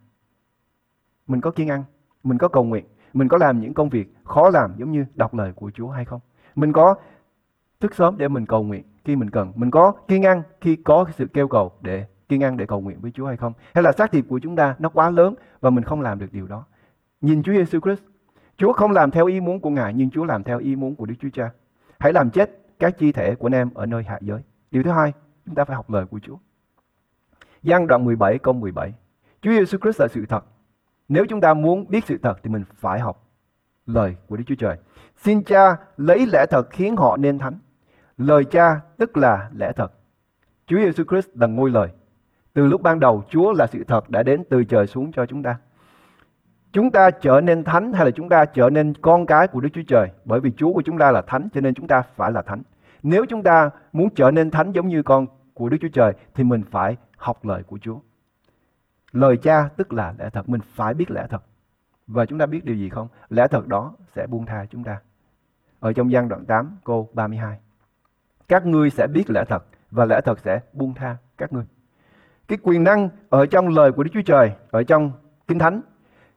Mình 1.27 1.41
có 1.41 1.51
kiên 1.51 1.71
ăn, 1.71 1.85
mình 2.23 2.39
có 2.39 2.49
cầu 2.49 2.65
nguyện, 2.65 2.85
mình 3.13 3.29
có 3.29 3.37
làm 3.37 3.61
những 3.61 3.75
công 3.75 3.89
việc 3.89 4.15
khó 4.25 4.51
làm 4.51 4.75
giống 4.77 4.93
như 4.93 5.05
đọc 5.15 5.35
lời 5.35 5.53
của 5.53 5.71
Chúa 5.75 5.89
hay 5.89 6.05
không? 6.05 6.21
Mình 6.55 6.73
có 6.73 6.95
thức 7.81 7.95
sớm 7.95 8.19
để 8.19 8.29
mình 8.29 8.47
cầu 8.47 8.63
nguyện 8.63 8.85
khi 9.05 9.17
mình 9.17 9.31
cần. 9.31 9.53
Mình 9.57 9.71
có 9.71 9.93
kiên 10.09 10.27
ăn 10.27 10.43
khi 10.61 10.77
có 10.77 11.05
sự 11.17 11.27
kêu 11.27 11.49
cầu 11.49 11.73
để 11.81 12.07
kiên 12.29 12.43
ăn 12.43 12.57
để 12.57 12.67
cầu 12.67 12.81
nguyện 12.81 13.01
với 13.01 13.11
Chúa 13.11 13.27
hay 13.27 13.37
không? 13.37 13.53
Hay 13.75 13.85
là 13.85 13.93
xác 13.93 14.13
thịt 14.13 14.25
của 14.29 14.39
chúng 14.39 14.57
ta 14.57 14.77
nó 14.79 14.89
quá 14.89 15.11
lớn 15.11 15.35
và 15.61 15.71
mình 15.71 15.85
không 15.85 16.01
làm 16.01 16.19
được 16.19 16.33
điều 16.33 16.47
đó? 16.47 16.65
Nhìn 17.21 17.43
Chúa 17.43 17.53
Giêsu 17.53 17.81
Christ, 17.81 18.03
Chúa 18.57 18.73
không 18.73 18.91
làm 18.91 19.11
theo 19.11 19.27
ý 19.27 19.41
muốn 19.41 19.61
của 19.61 19.71
Ngài 19.71 19.95
nhưng 19.95 20.11
Chúa 20.11 20.25
làm 20.25 20.43
theo 20.43 20.59
ý 20.59 20.77
muốn 20.77 20.97
của 20.97 21.07
Đức 21.07 21.15
Chúa 21.21 21.29
Cha. 21.33 21.51
Hãy 21.99 22.13
làm 22.13 22.31
chết 22.31 22.51
các 22.79 22.99
chi 22.99 23.13
thể 23.13 23.35
của 23.35 23.47
anh 23.47 23.55
em 23.55 23.71
ở 23.75 23.87
nơi 23.87 24.03
hạ 24.03 24.19
giới. 24.21 24.41
Điều 24.71 24.83
thứ 24.83 24.91
hai, 24.91 25.13
chúng 25.47 25.55
ta 25.55 25.65
phải 25.65 25.77
học 25.77 25.91
lời 25.91 26.07
của 26.07 26.19
Chúa. 26.19 26.37
Giăng 27.63 27.87
đoạn 27.87 28.05
17 28.05 28.39
câu 28.39 28.55
17. 28.55 28.93
Chúa 29.41 29.51
Giêsu 29.51 29.79
Christ 29.79 30.01
là 30.01 30.09
sự 30.09 30.27
thật. 30.29 30.45
Nếu 31.09 31.25
chúng 31.29 31.41
ta 31.41 31.55
muốn 31.55 31.87
biết 31.89 32.05
sự 32.05 32.19
thật 32.23 32.39
thì 32.43 32.51
mình 32.51 32.65
phải 32.75 33.01
học 33.01 33.27
lời 33.87 34.17
của 34.29 34.37
Đức 34.37 34.45
Chúa 34.47 34.55
Trời. 34.55 34.77
Xin 35.17 35.43
cha 35.43 35.77
lấy 35.97 36.27
lẽ 36.27 36.47
thật 36.51 36.71
khiến 36.71 36.97
họ 36.97 37.17
nên 37.17 37.39
thánh. 37.39 37.59
Lời 38.19 38.45
cha 38.45 38.81
tức 38.97 39.17
là 39.17 39.51
lẽ 39.57 39.73
thật. 39.77 39.93
Chúa 40.67 40.77
Giêsu 40.77 41.05
Christ 41.05 41.29
là 41.35 41.47
ngôi 41.47 41.71
lời. 41.71 41.89
Từ 42.53 42.67
lúc 42.67 42.83
ban 42.83 43.01
đầu, 43.01 43.25
Chúa 43.29 43.53
là 43.53 43.67
sự 43.67 43.85
thật 43.85 44.11
đã 44.11 44.23
đến 44.23 44.45
từ 44.51 44.65
trời 44.65 44.87
xuống 44.87 45.13
cho 45.13 45.27
chúng 45.27 45.43
ta. 45.43 45.59
Chúng 46.77 46.91
ta 46.91 47.11
trở 47.11 47.41
nên 47.41 47.65
thánh 47.65 47.93
hay 47.93 48.05
là 48.05 48.11
chúng 48.11 48.29
ta 48.29 48.45
trở 48.45 48.71
nên 48.71 48.95
con 48.95 49.27
cái 49.27 49.47
của 49.47 49.61
Đức 49.61 49.69
Chúa 49.73 49.83
Trời? 49.89 50.11
Bởi 50.25 50.41
vì 50.41 50.53
Chúa 50.57 50.73
của 50.73 50.83
chúng 50.83 50.99
ta 50.99 51.11
là 51.11 51.23
thánh 51.23 51.49
cho 51.55 51.61
nên 51.61 51.75
chúng 51.75 51.87
ta 51.87 52.03
phải 52.03 52.33
là 52.33 52.43
thánh. 52.43 52.63
Nếu 53.03 53.27
chúng 53.29 53.43
ta 53.43 53.71
muốn 53.93 54.09
trở 54.15 54.31
nên 54.31 54.51
thánh 54.51 54.73
giống 54.73 54.89
như 54.89 55.03
con 55.03 55.27
của 55.55 55.69
Đức 55.69 55.77
Chúa 55.81 55.89
Trời 55.89 56.13
thì 56.35 56.45
mình 56.45 56.63
phải 56.71 56.97
học 57.17 57.45
lời 57.45 57.63
của 57.63 57.79
Chúa. 57.79 57.99
Lời 59.13 59.37
cha 59.37 59.69
tức 59.77 59.93
là 59.93 60.15
lẽ 60.19 60.31
thật, 60.31 60.49
mình 60.49 60.61
phải 60.75 60.95
biết 60.95 61.11
lẽ 61.11 61.27
thật. 61.31 61.43
Và 62.07 62.27
chúng 62.27 62.39
ta 62.39 62.47
biết 62.47 62.65
điều 62.65 62.77
gì 62.77 62.89
không? 62.89 63.09
Lẽ 63.31 63.49
thật 63.49 63.67
đó 63.67 63.95
sẽ 64.15 64.27
buông 64.27 64.47
tha 64.47 64.67
chúng 64.71 64.85
ta. 64.85 65.01
Ở 65.81 65.93
trong 65.93 66.13
gian 66.13 66.29
đoạn 66.29 66.45
8 66.45 66.77
câu 66.85 67.11
32. 67.13 67.59
Các 68.49 68.67
ngươi 68.67 68.91
sẽ 68.91 69.07
biết 69.07 69.31
lẽ 69.31 69.45
thật 69.49 69.65
và 69.91 70.05
lẽ 70.05 70.21
thật 70.25 70.39
sẽ 70.39 70.61
buông 70.73 70.95
tha 70.95 71.17
các 71.39 71.53
ngươi. 71.53 71.65
Cái 72.49 72.59
quyền 72.63 72.85
năng 72.85 73.09
ở 73.29 73.47
trong 73.47 73.69
lời 73.69 73.93
của 73.93 74.03
Đức 74.03 74.11
Chúa 74.15 74.23
Trời, 74.27 74.53
ở 74.71 74.83
trong 74.83 75.13
Kinh 75.49 75.59
Thánh, 75.59 75.81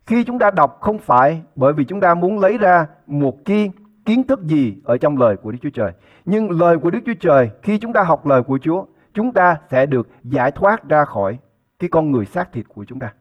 khi 0.06 0.24
chúng 0.24 0.40
ta 0.40 0.52
đọc 0.52 0.78
không 0.82 1.00
phải 1.00 1.42
bởi 1.56 1.74
vì 1.74 1.86
chúng 1.86 2.00
ta 2.00 2.16
muốn 2.16 2.40
lấy 2.40 2.58
ra 2.58 2.88
một 3.08 3.46
cái 3.46 3.72
kiến 4.06 4.24
thức 4.28 4.44
gì 4.44 4.82
ở 4.84 4.98
trong 4.98 5.18
lời 5.18 5.38
của 5.38 5.52
Đức 5.52 5.58
Chúa 5.62 5.70
Trời. 5.70 5.92
Nhưng 6.26 6.52
lời 6.52 6.78
của 6.78 6.90
Đức 6.90 7.00
Chúa 7.06 7.14
Trời, 7.20 7.50
khi 7.62 7.78
chúng 7.78 7.94
ta 7.94 8.04
học 8.04 8.28
lời 8.28 8.44
của 8.44 8.60
Chúa, 8.62 8.86
chúng 9.14 9.34
ta 9.34 9.58
sẽ 9.72 9.86
được 9.86 10.10
giải 10.24 10.52
thoát 10.52 10.90
ra 10.90 11.06
khỏi 11.06 11.38
cái 11.80 11.90
con 11.90 12.12
người 12.12 12.26
xác 12.26 12.54
thịt 12.54 12.66
của 12.68 12.86
chúng 12.86 13.00
ta. 13.00 13.14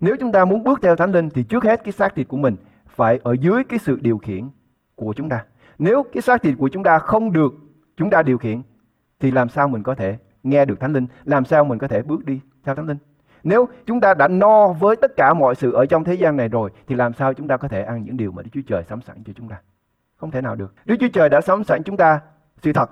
Nếu 0.00 0.16
chúng 0.20 0.32
ta 0.32 0.44
muốn 0.44 0.64
bước 0.64 0.78
theo 0.82 0.96
Thánh 0.96 1.12
Linh 1.12 1.30
thì 1.30 1.42
trước 1.42 1.64
hết 1.64 1.84
cái 1.84 1.92
xác 1.92 2.14
thịt 2.14 2.28
của 2.28 2.36
mình 2.36 2.56
phải 2.86 3.20
ở 3.22 3.32
dưới 3.40 3.64
cái 3.64 3.78
sự 3.78 3.98
điều 4.00 4.18
khiển 4.18 4.48
của 4.94 5.12
chúng 5.16 5.28
ta. 5.28 5.44
Nếu 5.78 6.02
cái 6.12 6.22
xác 6.22 6.42
thịt 6.42 6.54
của 6.58 6.68
chúng 6.68 6.82
ta 6.82 6.98
không 6.98 7.32
được 7.32 7.54
chúng 7.96 8.10
ta 8.10 8.22
điều 8.22 8.38
khiển 8.38 8.62
thì 9.20 9.30
làm 9.30 9.48
sao 9.48 9.68
mình 9.68 9.82
có 9.82 9.94
thể 9.94 10.18
nghe 10.42 10.64
được 10.64 10.80
Thánh 10.80 10.92
Linh, 10.92 11.06
làm 11.24 11.44
sao 11.44 11.64
mình 11.64 11.78
có 11.78 11.88
thể 11.88 12.02
bước 12.02 12.24
đi 12.24 12.40
theo 12.64 12.74
Thánh 12.74 12.86
Linh? 12.86 12.98
Nếu 13.44 13.68
chúng 13.86 14.00
ta 14.00 14.14
đã 14.14 14.28
no 14.28 14.72
với 14.72 14.96
tất 14.96 15.16
cả 15.16 15.34
mọi 15.34 15.54
sự 15.54 15.72
ở 15.72 15.86
trong 15.86 16.04
thế 16.04 16.14
gian 16.14 16.36
này 16.36 16.48
rồi 16.48 16.70
thì 16.86 16.94
làm 16.94 17.12
sao 17.12 17.34
chúng 17.34 17.48
ta 17.48 17.56
có 17.56 17.68
thể 17.68 17.82
ăn 17.82 18.04
những 18.04 18.16
điều 18.16 18.32
mà 18.32 18.42
Đức 18.42 18.50
Chúa 18.52 18.60
Trời 18.66 18.84
sắm 18.84 19.00
sẵn 19.00 19.16
cho 19.24 19.32
chúng 19.36 19.48
ta? 19.48 19.56
Không 20.16 20.30
thể 20.30 20.40
nào 20.40 20.56
được. 20.56 20.74
Đức 20.84 20.96
Chúa 21.00 21.08
Trời 21.12 21.28
đã 21.28 21.40
sắm 21.40 21.64
sẵn 21.64 21.82
chúng 21.82 21.96
ta 21.96 22.20
sự 22.62 22.72
thật. 22.72 22.90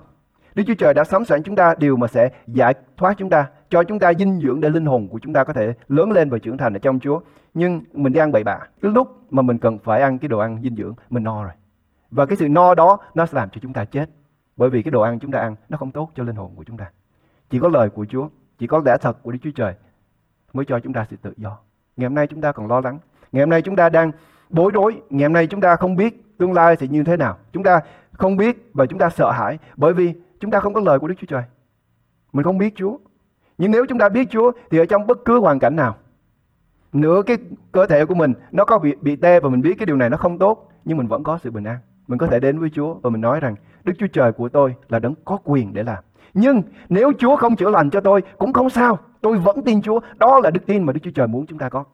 Đức 0.55 0.63
Chúa 0.67 0.75
Trời 0.75 0.95
đã 0.95 1.05
sắm 1.05 1.25
sẵn 1.25 1.43
chúng 1.43 1.57
ta 1.57 1.75
điều 1.79 1.97
mà 1.97 2.07
sẽ 2.07 2.31
giải 2.47 2.75
thoát 2.97 3.15
chúng 3.19 3.31
ta, 3.31 3.47
cho 3.69 3.83
chúng 3.83 3.99
ta 3.99 4.15
dinh 4.15 4.41
dưỡng 4.41 4.61
để 4.61 4.71
linh 4.71 4.87
hồn 4.87 5.09
của 5.09 5.19
chúng 5.19 5.33
ta 5.33 5.45
có 5.45 5.53
thể 5.53 5.75
lớn 5.89 6.13
lên 6.13 6.31
và 6.31 6.39
trưởng 6.39 6.57
thành 6.57 6.73
ở 6.73 6.79
trong 6.79 7.01
Chúa. 7.01 7.21
Nhưng 7.55 7.83
mình 7.93 8.13
đi 8.13 8.21
ăn 8.21 8.33
bậy 8.33 8.45
bạ. 8.45 8.59
Cái 8.83 8.93
lúc 8.93 9.09
mà 9.31 9.43
mình 9.43 9.59
cần 9.59 9.79
phải 9.79 10.03
ăn 10.03 10.19
cái 10.19 10.29
đồ 10.29 10.39
ăn 10.39 10.59
dinh 10.63 10.77
dưỡng, 10.77 10.95
mình 11.11 11.25
no 11.25 11.43
rồi. 11.43 11.53
Và 12.11 12.27
cái 12.27 12.37
sự 12.37 12.49
no 12.49 12.75
đó 12.75 12.99
nó 13.15 13.27
sẽ 13.27 13.33
làm 13.37 13.51
cho 13.51 13.59
chúng 13.63 13.73
ta 13.73 13.85
chết. 13.85 14.11
Bởi 14.57 14.71
vì 14.71 14.83
cái 14.83 14.91
đồ 14.91 15.01
ăn 15.01 15.19
chúng 15.19 15.31
ta 15.31 15.41
ăn 15.41 15.57
nó 15.69 15.77
không 15.79 15.91
tốt 15.91 16.11
cho 16.15 16.25
linh 16.25 16.37
hồn 16.37 16.53
của 16.57 16.65
chúng 16.65 16.77
ta. 16.77 16.91
Chỉ 17.51 17.59
có 17.59 17.69
lời 17.69 17.91
của 17.91 18.07
Chúa, 18.09 18.29
chỉ 18.59 18.67
có 18.67 18.83
lẽ 18.85 18.97
thật 19.01 19.23
của 19.23 19.33
Đức 19.33 19.39
Chúa 19.43 19.51
Trời 19.55 19.75
mới 20.53 20.65
cho 20.65 20.81
chúng 20.81 20.93
ta 20.93 21.07
sự 21.11 21.17
tự 21.23 21.33
do. 21.37 21.59
Ngày 21.97 22.09
hôm 22.09 22.15
nay 22.15 22.27
chúng 22.27 22.41
ta 22.41 22.53
còn 22.53 22.67
lo 22.67 22.81
lắng. 22.81 22.99
Ngày 23.33 23.43
hôm 23.43 23.51
nay 23.51 23.63
chúng 23.63 23.77
ta 23.77 23.89
đang 23.89 24.13
bối 24.51 24.71
rối. 24.75 25.01
Ngày 25.11 25.23
hôm 25.23 25.33
nay 25.33 25.47
chúng 25.47 25.61
ta 25.61 25.77
không 25.77 25.97
biết 25.97 26.39
tương 26.39 26.53
lai 26.53 26.77
sẽ 26.77 26.87
như 26.87 27.05
thế 27.05 27.17
nào. 27.17 27.37
Chúng 27.53 27.63
ta 27.63 27.81
không 28.13 28.37
biết 28.37 28.71
và 28.75 28.87
chúng 28.87 28.99
ta 28.99 29.11
sợ 29.11 29.31
hãi 29.31 29.59
bởi 29.77 29.93
vì 29.93 30.15
chúng 30.41 30.51
ta 30.51 30.61
không 30.61 30.75
có 30.75 30.81
lời 30.81 30.99
của 30.99 31.09
Đức 31.09 31.15
Chúa 31.19 31.27
Trời. 31.27 31.43
Mình 32.33 32.45
không 32.45 32.59
biết 32.59 32.75
Chúa. 32.77 32.99
Nhưng 33.59 33.71
nếu 33.71 33.87
chúng 33.89 33.99
ta 33.99 34.09
biết 34.09 34.29
Chúa 34.31 34.53
thì 34.71 34.79
ở 34.79 34.87
trong 34.87 35.07
bất 35.07 35.19
cứ 35.25 35.41
hoàn 35.41 35.59
cảnh 35.59 35.77
nào, 35.77 35.97
nửa 36.93 37.23
cái 37.27 37.37
cơ 37.73 37.87
thể 37.87 38.05
của 38.05 38.15
mình 38.15 38.33
nó 38.53 38.65
có 38.65 38.79
bị 38.79 38.95
bị 39.01 39.17
tê 39.17 39.41
và 39.41 39.49
mình 39.49 39.63
biết 39.63 39.75
cái 39.79 39.87
điều 39.87 39.97
này 39.97 40.11
nó 40.11 40.17
không 40.17 40.39
tốt, 40.39 40.69
nhưng 40.85 40.99
mình 40.99 41.07
vẫn 41.07 41.23
có 41.23 41.39
sự 41.39 41.51
bình 41.51 41.65
an. 41.65 41.79
Mình 42.07 42.19
có 42.19 42.27
thể 42.27 42.41
đến 42.41 42.59
với 42.59 42.71
Chúa 42.71 42.95
và 42.95 43.11
mình 43.11 43.21
nói 43.21 43.41
rằng, 43.41 43.55
Đức 43.85 43.93
Chúa 43.99 44.07
Trời 44.07 44.33
của 44.33 44.49
tôi 44.49 44.75
là 44.89 44.99
đấng 44.99 45.15
có 45.25 45.39
quyền 45.45 45.73
để 45.73 45.83
làm. 45.83 46.05
Nhưng 46.35 46.63
nếu 46.89 47.13
Chúa 47.19 47.37
không 47.37 47.57
chữa 47.57 47.71
lành 47.71 47.91
cho 47.91 48.01
tôi 48.01 48.23
cũng 48.39 48.53
không 48.53 48.71
sao. 48.71 48.99
Tôi 49.21 49.39
vẫn 49.39 49.63
tin 49.65 49.83
Chúa. 49.83 50.01
Đó 50.17 50.41
là 50.43 50.51
đức 50.51 50.67
tin 50.67 50.85
mà 50.85 50.93
Đức 50.93 51.01
Chúa 51.03 51.11
Trời 51.11 51.27
muốn 51.27 51.47
chúng 51.47 51.59
ta 51.59 51.69
có. 51.69 51.85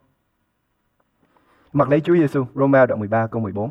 Mặc 1.73 1.88
lấy 1.90 2.00
Chúa 2.00 2.14
Giêsu, 2.14 2.47
Roma 2.54 2.87
đoạn 2.87 3.00
13 3.00 3.26
câu 3.26 3.43
14. 3.43 3.71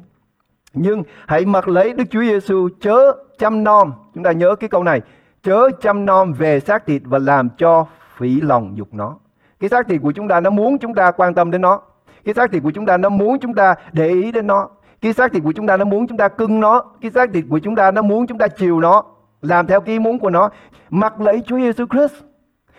Nhưng 0.73 1.03
hãy 1.27 1.45
mặc 1.45 1.67
lấy 1.67 1.93
Đức 1.93 2.03
Chúa 2.09 2.21
Giêsu 2.21 2.69
chớ 2.79 3.13
chăm 3.37 3.63
nom. 3.63 3.93
Chúng 4.13 4.23
ta 4.23 4.31
nhớ 4.31 4.55
cái 4.55 4.69
câu 4.69 4.83
này. 4.83 5.01
Chớ 5.43 5.69
chăm 5.81 6.05
nom 6.05 6.33
về 6.33 6.59
xác 6.59 6.85
thịt 6.85 7.01
và 7.05 7.19
làm 7.19 7.49
cho 7.57 7.85
phỉ 8.15 8.41
lòng 8.41 8.77
dục 8.77 8.87
nó. 8.91 9.17
Cái 9.59 9.69
xác 9.69 9.87
thịt 9.87 10.01
của 10.01 10.11
chúng 10.11 10.27
ta 10.27 10.39
nó 10.39 10.49
muốn 10.49 10.77
chúng 10.77 10.93
ta 10.93 11.11
quan 11.11 11.33
tâm 11.33 11.51
đến 11.51 11.61
nó. 11.61 11.81
Cái 12.25 12.33
xác 12.33 12.51
thịt 12.51 12.63
của 12.63 12.71
chúng 12.71 12.85
ta 12.85 12.97
nó 12.97 13.09
muốn 13.09 13.39
chúng 13.39 13.53
ta 13.53 13.75
để 13.91 14.07
ý 14.07 14.31
đến 14.31 14.47
nó. 14.47 14.69
Cái 15.01 15.13
xác 15.13 15.31
thịt 15.31 15.43
của 15.43 15.51
chúng 15.51 15.67
ta 15.67 15.77
nó 15.77 15.85
muốn 15.85 16.07
chúng 16.07 16.17
ta 16.17 16.27
cưng 16.27 16.59
nó. 16.59 16.83
Cái 17.01 17.11
xác 17.11 17.29
thịt 17.33 17.45
của 17.49 17.59
chúng 17.59 17.75
ta 17.75 17.91
nó 17.91 18.01
muốn 18.01 18.27
chúng 18.27 18.37
ta 18.37 18.47
chiều 18.47 18.79
nó. 18.79 19.03
Làm 19.41 19.67
theo 19.67 19.81
cái 19.81 19.95
ý 19.95 19.99
muốn 19.99 20.19
của 20.19 20.29
nó. 20.29 20.49
Mặc 20.89 21.21
lấy 21.21 21.41
Chúa 21.45 21.57
Giêsu 21.57 21.85
Christ. 21.85 22.23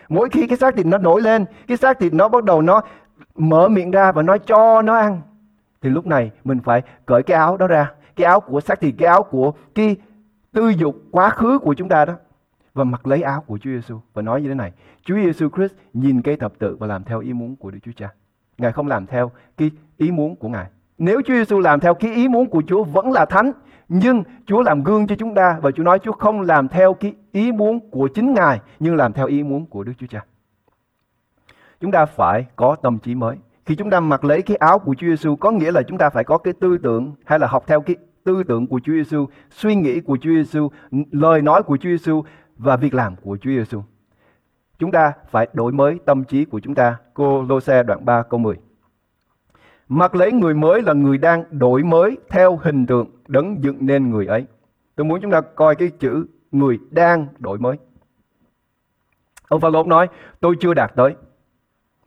Mỗi 0.09 0.29
khi 0.29 0.47
cái 0.47 0.59
xác 0.59 0.77
thịt 0.77 0.87
nó 0.87 0.99
nổi 0.99 1.23
lên, 1.23 1.45
cái 1.67 1.77
xác 1.77 1.99
thịt 1.99 2.15
nó 2.15 2.29
bắt 2.29 2.45
đầu 2.45 2.63
nó 2.63 2.81
mở 3.35 3.69
miệng 3.69 3.91
ra 3.91 4.13
và 4.13 4.23
nói 4.23 4.39
cho 4.39 4.83
nó 4.83 4.97
ăn. 4.97 5.21
Thì 5.83 5.91
lúc 5.91 6.07
này 6.07 6.31
mình 6.45 6.61
phải 6.65 6.83
cởi 7.07 7.23
cái 7.23 7.37
áo 7.37 7.57
đó 7.57 7.67
ra. 7.67 7.93
Cái 8.17 8.25
áo 8.25 8.41
của 8.41 8.61
xác 8.61 8.81
thịt, 8.81 8.95
cái 8.99 9.09
áo 9.09 9.23
của 9.23 9.53
cái 9.75 9.97
tư 10.53 10.69
dục 10.69 10.97
quá 11.11 11.31
khứ 11.31 11.59
của 11.59 11.75
chúng 11.75 11.89
ta 11.89 12.05
đó. 12.05 12.15
Và 12.75 12.85
mặc 12.85 13.07
lấy 13.07 13.23
áo 13.23 13.45
của 13.47 13.59
Chúa 13.59 13.71
Giêsu 13.71 14.01
và 14.15 14.23
nói 14.23 14.43
như 14.43 14.49
thế 14.49 14.55
này. 14.55 14.73
Chúa 15.05 15.15
Giêsu 15.15 15.49
Christ 15.57 15.75
nhìn 15.93 16.23
cây 16.23 16.37
thập 16.37 16.59
tự 16.59 16.77
và 16.81 16.87
làm 16.87 17.05
theo 17.05 17.21
ý 17.21 17.33
muốn 17.33 17.57
của 17.57 17.71
Đức 17.71 17.79
Chúa 17.83 17.93
Cha. 17.97 18.09
Ngài 18.59 18.73
không 18.73 18.89
làm 18.89 19.07
theo 19.07 19.31
cái 19.57 19.71
ý 19.97 20.11
muốn 20.11 20.37
của 20.37 20.49
Ngài. 20.49 20.67
Nếu 20.99 21.23
Chúa 21.27 21.35
Giêsu 21.35 21.59
làm 21.59 21.81
theo 21.81 21.95
cái 21.95 22.15
ý 22.15 22.29
muốn 22.29 22.47
của 22.47 22.63
Chúa 22.67 22.85
vẫn 22.85 23.13
là 23.13 23.25
thánh, 23.25 23.53
nhưng 23.89 24.23
Chúa 24.47 24.63
làm 24.63 24.83
gương 24.83 25.07
cho 25.07 25.17
chúng 25.19 25.35
ta 25.35 25.59
và 25.63 25.71
Chúa 25.71 25.83
nói 25.83 25.99
Chúa 25.99 26.13
không 26.13 26.41
làm 26.41 26.69
theo 26.69 26.95
cái 26.95 27.15
ý 27.33 27.53
muốn 27.53 27.91
của 27.91 28.09
chính 28.15 28.35
Ngài, 28.35 28.61
nhưng 28.81 28.97
làm 28.97 29.13
theo 29.13 29.27
ý 29.27 29.43
muốn 29.43 29.67
của 29.67 29.85
Đức 29.85 29.93
Chúa 29.99 30.07
Cha. 30.07 30.25
Chúng 31.81 31.91
ta 31.91 32.07
phải 32.07 32.47
có 32.57 32.77
tâm 32.83 32.99
trí 32.99 33.15
mới. 33.15 33.37
Khi 33.67 33.77
chúng 33.77 33.91
ta 33.91 34.01
mặc 34.01 34.25
lấy 34.25 34.43
cái 34.43 34.57
áo 34.57 34.79
của 34.79 34.95
Chúa 34.95 35.07
Giêsu 35.07 35.37
có 35.37 35.51
nghĩa 35.51 35.73
là 35.73 35.83
chúng 35.83 35.99
ta 35.99 36.11
phải 36.11 36.25
có 36.25 36.39
cái 36.39 36.55
tư 36.61 36.79
tưởng 36.79 37.13
hay 37.25 37.39
là 37.39 37.47
học 37.47 37.65
theo 37.67 37.81
cái 37.81 37.97
tư 38.25 38.43
tưởng 38.49 38.67
của 38.67 38.81
Chúa 38.85 38.93
Giêsu, 38.93 39.27
suy 39.51 39.75
nghĩ 39.75 40.01
của 40.01 40.19
Chúa 40.21 40.31
Giêsu, 40.31 40.71
lời 41.11 41.43
nói 41.43 41.63
của 41.63 41.77
Chúa 41.77 41.89
Giêsu 41.89 42.23
và 42.57 42.77
việc 42.77 42.95
làm 42.95 43.17
của 43.17 43.37
Chúa 43.41 43.51
Giêsu. 43.51 43.83
Chúng 44.79 44.91
ta 44.91 45.13
phải 45.31 45.49
đổi 45.53 45.73
mới 45.73 45.99
tâm 46.05 46.25
trí 46.25 46.45
của 46.45 46.61
chúng 46.61 46.75
ta. 46.75 46.97
Cô 47.15 47.43
Lô 47.43 47.61
Xe 47.61 47.83
đoạn 47.83 48.05
3 48.05 48.23
câu 48.23 48.41
10. 48.41 48.57
Mặc 49.89 50.15
lấy 50.15 50.33
người 50.33 50.55
mới 50.55 50.83
là 50.83 50.93
người 50.93 51.19
đang 51.19 51.45
đổi 51.51 51.83
mới 51.83 52.17
theo 52.29 52.57
hình 52.57 52.87
tượng 52.87 53.11
đấng 53.29 53.65
dựng 53.65 53.77
nên 53.81 54.11
người 54.11 54.27
ấy. 54.27 54.47
Tôi 54.97 55.05
muốn 55.05 55.21
chúng 55.23 55.31
ta 55.31 55.41
coi 55.41 55.75
cái 55.75 55.91
chữ 55.99 56.27
người 56.53 56.79
đang 56.91 57.27
đổi 57.39 57.59
mới. 57.59 57.77
Ông 59.49 59.61
Phaolô 59.61 59.85
nói, 59.85 60.09
tôi 60.41 60.57
chưa 60.61 60.75
đạt 60.75 60.93
tới. 60.97 61.15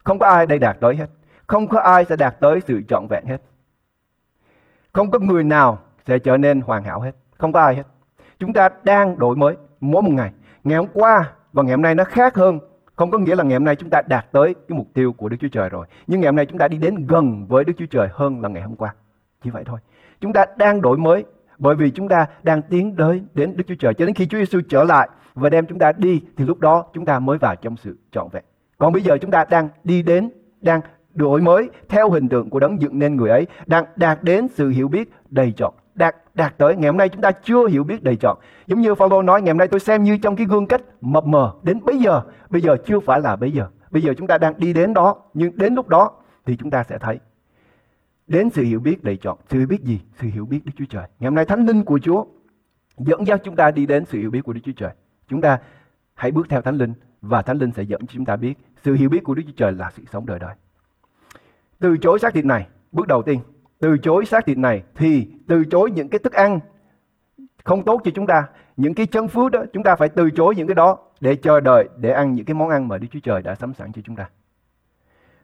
Không 0.03 0.19
có 0.19 0.27
ai 0.27 0.45
đây 0.45 0.59
đạt 0.59 0.77
tới 0.79 0.95
hết. 0.95 1.07
Không 1.47 1.67
có 1.67 1.79
ai 1.79 2.05
sẽ 2.05 2.15
đạt 2.15 2.39
tới 2.39 2.59
sự 2.67 2.81
trọn 2.87 3.07
vẹn 3.07 3.25
hết. 3.25 3.41
Không 4.93 5.11
có 5.11 5.19
người 5.19 5.43
nào 5.43 5.79
sẽ 6.07 6.19
trở 6.19 6.37
nên 6.37 6.61
hoàn 6.61 6.83
hảo 6.83 6.99
hết. 7.01 7.11
Không 7.37 7.51
có 7.51 7.59
ai 7.61 7.75
hết. 7.75 7.83
Chúng 8.39 8.53
ta 8.53 8.69
đang 8.83 9.19
đổi 9.19 9.35
mới 9.35 9.55
mỗi 9.79 10.01
một 10.01 10.11
ngày. 10.11 10.31
Ngày 10.63 10.77
hôm 10.77 10.87
qua 10.93 11.33
và 11.53 11.63
ngày 11.63 11.71
hôm 11.71 11.81
nay 11.81 11.95
nó 11.95 12.03
khác 12.03 12.35
hơn 12.35 12.59
không 12.97 13.11
có 13.11 13.17
nghĩa 13.17 13.35
là 13.35 13.43
ngày 13.43 13.53
hôm 13.53 13.63
nay 13.63 13.75
chúng 13.75 13.89
ta 13.89 14.01
đạt 14.09 14.31
tới 14.31 14.53
cái 14.67 14.77
mục 14.77 14.87
tiêu 14.93 15.13
của 15.13 15.29
Đức 15.29 15.37
Chúa 15.39 15.47
Trời 15.47 15.69
rồi. 15.69 15.85
Nhưng 16.07 16.21
ngày 16.21 16.27
hôm 16.27 16.35
nay 16.35 16.45
chúng 16.45 16.57
ta 16.57 16.67
đi 16.67 16.77
đến 16.77 17.07
gần 17.07 17.45
với 17.47 17.63
Đức 17.63 17.73
Chúa 17.77 17.85
Trời 17.85 18.07
hơn 18.11 18.41
là 18.41 18.49
ngày 18.49 18.63
hôm 18.63 18.75
qua. 18.75 18.93
Chỉ 19.43 19.49
vậy 19.49 19.63
thôi. 19.65 19.79
Chúng 20.21 20.33
ta 20.33 20.45
đang 20.57 20.81
đổi 20.81 20.97
mới 20.97 21.25
bởi 21.57 21.75
vì 21.75 21.91
chúng 21.91 22.09
ta 22.09 22.25
đang 22.43 22.61
tiến 22.61 22.95
tới 22.95 23.21
đến 23.33 23.57
Đức 23.57 23.63
Chúa 23.67 23.75
Trời 23.79 23.93
cho 23.93 24.05
đến 24.05 24.15
khi 24.15 24.25
Chúa 24.25 24.37
Giêsu 24.37 24.61
trở 24.69 24.83
lại 24.83 25.09
và 25.33 25.49
đem 25.49 25.65
chúng 25.65 25.79
ta 25.79 25.91
đi 25.97 26.21
thì 26.37 26.45
lúc 26.45 26.59
đó 26.59 26.85
chúng 26.93 27.05
ta 27.05 27.19
mới 27.19 27.37
vào 27.37 27.55
trong 27.55 27.77
sự 27.77 27.97
trọn 28.11 28.27
vẹn. 28.31 28.43
Còn 28.77 28.93
bây 28.93 29.01
giờ 29.01 29.17
chúng 29.21 29.31
ta 29.31 29.45
đang 29.49 29.69
đi 29.83 30.03
đến, 30.03 30.29
đang 30.61 30.81
đổi 31.13 31.41
mới 31.41 31.69
theo 31.89 32.09
hình 32.09 32.29
tượng 32.29 32.49
của 32.49 32.59
đấng 32.59 32.81
dựng 32.81 32.99
nên 32.99 33.15
người 33.15 33.29
ấy, 33.29 33.47
đang 33.65 33.85
đạt 33.95 34.23
đến 34.23 34.47
sự 34.47 34.69
hiểu 34.69 34.87
biết 34.87 35.11
đầy 35.29 35.53
trọn 35.57 35.73
đạt 36.37 36.57
tới, 36.57 36.75
ngày 36.75 36.87
hôm 36.87 36.97
nay 36.97 37.09
chúng 37.09 37.21
ta 37.21 37.31
chưa 37.31 37.67
hiểu 37.67 37.83
biết 37.83 38.03
đầy 38.03 38.15
trọn 38.15 38.37
giống 38.67 38.81
như 38.81 38.95
Phaolô 38.95 39.21
nói, 39.21 39.41
ngày 39.41 39.51
hôm 39.53 39.57
nay 39.57 39.67
tôi 39.67 39.79
xem 39.79 40.03
như 40.03 40.17
trong 40.17 40.35
cái 40.35 40.45
gương 40.45 40.67
cách 40.67 40.81
mập 41.01 41.25
mờ 41.25 41.53
đến 41.63 41.79
bây 41.85 41.97
giờ 41.97 42.21
bây 42.49 42.61
giờ 42.61 42.77
chưa 42.85 42.99
phải 42.99 43.21
là 43.21 43.35
bây 43.35 43.51
giờ. 43.51 43.67
Bây 43.91 44.01
giờ 44.01 44.13
chúng 44.17 44.27
ta 44.27 44.37
đang 44.37 44.53
đi 44.57 44.73
đến 44.73 44.93
đó, 44.93 45.15
nhưng 45.33 45.57
đến 45.57 45.75
lúc 45.75 45.87
đó 45.87 46.11
thì 46.45 46.57
chúng 46.57 46.69
ta 46.69 46.83
sẽ 46.83 46.97
thấy 46.97 47.19
đến 48.27 48.49
sự 48.49 48.63
hiểu 48.63 48.79
biết 48.79 49.03
đầy 49.03 49.17
trọn 49.17 49.37
sự 49.49 49.57
hiểu 49.57 49.67
biết 49.67 49.81
gì? 49.81 50.01
Sự 50.19 50.27
hiểu 50.27 50.45
biết 50.45 50.65
Đức 50.65 50.71
Chúa 50.77 50.85
Trời. 50.89 51.03
Ngày 51.19 51.27
hôm 51.27 51.35
nay 51.35 51.45
Thánh 51.45 51.65
Linh 51.65 51.83
của 51.83 51.99
Chúa 51.99 52.25
dẫn 52.97 53.27
dắt 53.27 53.41
chúng 53.43 53.55
ta 53.55 53.71
đi 53.71 53.85
đến 53.85 54.05
sự 54.05 54.19
hiểu 54.19 54.31
biết 54.31 54.41
của 54.41 54.53
Đức 54.53 54.61
Chúa 54.63 54.71
Trời. 54.75 54.91
Chúng 55.27 55.41
ta 55.41 55.59
hãy 56.13 56.31
bước 56.31 56.49
theo 56.49 56.61
Thánh 56.61 56.77
Linh 56.77 56.93
và 57.21 57.41
Thánh 57.41 57.57
Linh 57.57 57.71
sẽ 57.71 57.83
dẫn 57.83 58.01
cho 58.01 58.13
chúng 58.13 58.25
ta 58.25 58.35
biết 58.35 58.53
sự 58.83 58.93
hiểu 58.93 59.09
biết 59.09 59.23
của 59.23 59.35
Đức 59.35 59.41
Chúa 59.45 59.53
Trời 59.57 59.71
là 59.71 59.91
sự 59.95 60.03
sống 60.11 60.25
đời 60.25 60.39
đời. 60.39 60.55
Từ 61.79 61.97
chối 61.97 62.19
xác 62.19 62.33
thịt 62.33 62.45
này, 62.45 62.67
bước 62.91 63.07
đầu 63.07 63.21
tiên 63.21 63.39
từ 63.79 63.97
chối 63.97 64.25
xác 64.25 64.45
thịt 64.45 64.57
này 64.57 64.83
thì 64.95 65.27
từ 65.47 65.65
chối 65.65 65.91
những 65.91 66.09
cái 66.09 66.19
thức 66.19 66.33
ăn 66.33 66.59
không 67.63 67.83
tốt 67.83 68.01
cho 68.03 68.11
chúng 68.15 68.27
ta. 68.27 68.47
Những 68.77 68.93
cái 68.93 69.05
chân 69.05 69.27
phước 69.27 69.51
đó, 69.51 69.63
chúng 69.73 69.83
ta 69.83 69.95
phải 69.95 70.09
từ 70.09 70.29
chối 70.29 70.55
những 70.55 70.67
cái 70.67 70.75
đó 70.75 70.97
để 71.19 71.35
chờ 71.35 71.59
đợi, 71.59 71.89
để 71.97 72.11
ăn 72.11 72.33
những 72.33 72.45
cái 72.45 72.53
món 72.53 72.69
ăn 72.69 72.87
mà 72.87 72.97
Đức 72.97 73.07
Chúa 73.11 73.19
Trời 73.23 73.41
đã 73.41 73.55
sắm 73.55 73.73
sẵn 73.73 73.91
cho 73.91 74.01
chúng 74.05 74.15
ta. 74.15 74.29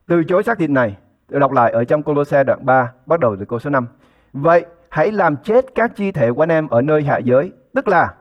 Từ 0.07 0.23
chối 0.23 0.43
xác 0.43 0.57
thịt 0.57 0.69
này, 0.69 0.97
tôi 1.27 1.39
đọc 1.39 1.51
lại 1.51 1.71
ở 1.71 1.83
trong 1.83 2.03
Colosse 2.03 2.43
đoạn 2.43 2.65
3 2.65 2.93
bắt 3.05 3.19
đầu 3.19 3.35
từ 3.39 3.45
câu 3.45 3.59
số 3.59 3.69
5 3.69 3.87
vậy 4.33 4.65
hãy 4.89 5.11
làm 5.11 5.35
chết 5.43 5.65
các 5.75 5.95
chi 5.95 6.11
thể 6.11 6.31
của 6.31 6.43
anh 6.43 6.51
em 6.51 6.67
ở 6.67 6.81
nơi 6.81 7.03
hạ 7.03 7.17
giới, 7.17 7.51
tức 7.73 7.87
là 7.87 8.13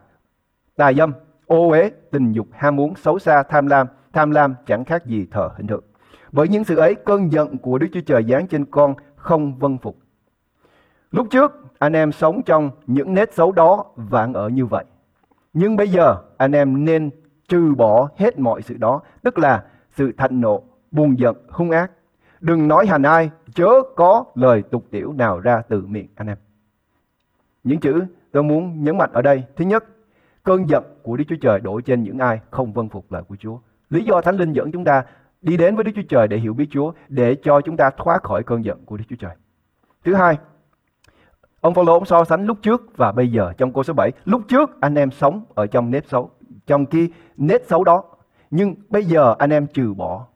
tà 0.76 0.92
dâm, 0.92 1.12
ô 1.46 1.68
uế, 1.68 1.90
tình 2.10 2.32
dục, 2.32 2.46
ham 2.52 2.76
muốn, 2.76 2.94
xấu 2.96 3.18
xa, 3.18 3.42
tham 3.42 3.66
lam. 3.66 3.86
Tham 4.12 4.30
lam 4.30 4.54
chẳng 4.66 4.84
khác 4.84 5.06
gì 5.06 5.26
thờ 5.30 5.50
hình 5.56 5.66
tượng 5.66 5.84
bởi 6.32 6.48
những 6.48 6.64
sự 6.64 6.76
ấy, 6.76 6.94
cơn 6.94 7.32
giận 7.32 7.58
của 7.58 7.78
Đức 7.78 7.86
Chúa 7.92 8.00
Trời 8.00 8.24
giáng 8.28 8.46
trên 8.46 8.64
con 8.64 8.94
không 9.16 9.58
vâng 9.58 9.78
phục. 9.78 9.96
Lúc 11.12 11.26
trước, 11.30 11.52
anh 11.78 11.92
em 11.92 12.12
sống 12.12 12.42
trong 12.42 12.70
những 12.86 13.14
nét 13.14 13.34
xấu 13.34 13.52
đó 13.52 13.84
và 13.96 14.28
ở 14.34 14.48
như 14.48 14.66
vậy. 14.66 14.84
Nhưng 15.52 15.76
bây 15.76 15.88
giờ, 15.88 16.16
anh 16.36 16.52
em 16.52 16.84
nên 16.84 17.10
trừ 17.48 17.74
bỏ 17.74 18.08
hết 18.16 18.38
mọi 18.38 18.62
sự 18.62 18.76
đó, 18.76 19.00
tức 19.22 19.38
là 19.38 19.64
sự 19.90 20.12
thạnh 20.18 20.40
nộ, 20.40 20.62
buồn 20.90 21.18
giận, 21.18 21.36
hung 21.48 21.70
ác. 21.70 21.90
Đừng 22.40 22.68
nói 22.68 22.86
hành 22.86 23.02
ai, 23.02 23.30
chớ 23.54 23.68
có 23.96 24.24
lời 24.34 24.62
tục 24.62 24.84
tiểu 24.90 25.12
nào 25.12 25.40
ra 25.40 25.62
từ 25.68 25.86
miệng 25.86 26.08
anh 26.14 26.26
em. 26.26 26.36
Những 27.64 27.80
chữ 27.80 28.04
tôi 28.32 28.42
muốn 28.42 28.84
nhấn 28.84 28.98
mạnh 28.98 29.10
ở 29.12 29.22
đây. 29.22 29.44
Thứ 29.56 29.64
nhất, 29.64 29.84
cơn 30.42 30.68
giận 30.68 30.84
của 31.02 31.16
Đức 31.16 31.24
Chúa 31.28 31.36
Trời 31.40 31.60
đổ 31.60 31.80
trên 31.80 32.02
những 32.02 32.18
ai 32.18 32.40
không 32.50 32.72
vâng 32.72 32.88
phục 32.88 33.12
lời 33.12 33.22
của 33.28 33.36
Chúa. 33.36 33.58
Lý 33.90 34.04
do 34.04 34.20
Thánh 34.20 34.36
Linh 34.36 34.52
dẫn 34.52 34.72
chúng 34.72 34.84
ta 34.84 35.04
đi 35.42 35.56
đến 35.56 35.74
với 35.74 35.84
Đức 35.84 35.92
Chúa 35.94 36.02
Trời 36.08 36.28
để 36.28 36.36
hiểu 36.36 36.54
biết 36.54 36.66
Chúa, 36.70 36.92
để 37.08 37.36
cho 37.42 37.60
chúng 37.60 37.76
ta 37.76 37.90
thoát 37.90 38.22
khỏi 38.22 38.42
cơn 38.42 38.64
giận 38.64 38.84
của 38.84 38.96
Đức 38.96 39.04
Chúa 39.08 39.16
Trời. 39.16 39.36
Thứ 40.04 40.14
hai, 40.14 40.38
ông 41.62 41.74
Phaolô 41.74 41.92
ông 41.92 42.04
so 42.04 42.24
sánh 42.24 42.46
lúc 42.46 42.58
trước 42.62 42.96
và 42.96 43.12
bây 43.12 43.28
giờ 43.28 43.52
trong 43.58 43.72
câu 43.72 43.82
số 43.82 43.94
7. 43.94 44.12
Lúc 44.24 44.42
trước 44.48 44.80
anh 44.80 44.94
em 44.94 45.10
sống 45.10 45.42
ở 45.54 45.66
trong 45.66 45.90
nếp 45.90 46.04
xấu, 46.08 46.30
trong 46.66 46.86
cái 46.86 47.08
nếp 47.36 47.62
xấu 47.68 47.84
đó. 47.84 48.04
Nhưng 48.50 48.74
bây 48.88 49.04
giờ 49.04 49.34
anh 49.38 49.50
em 49.50 49.66
trừ 49.66 49.94
bỏ 49.94 50.26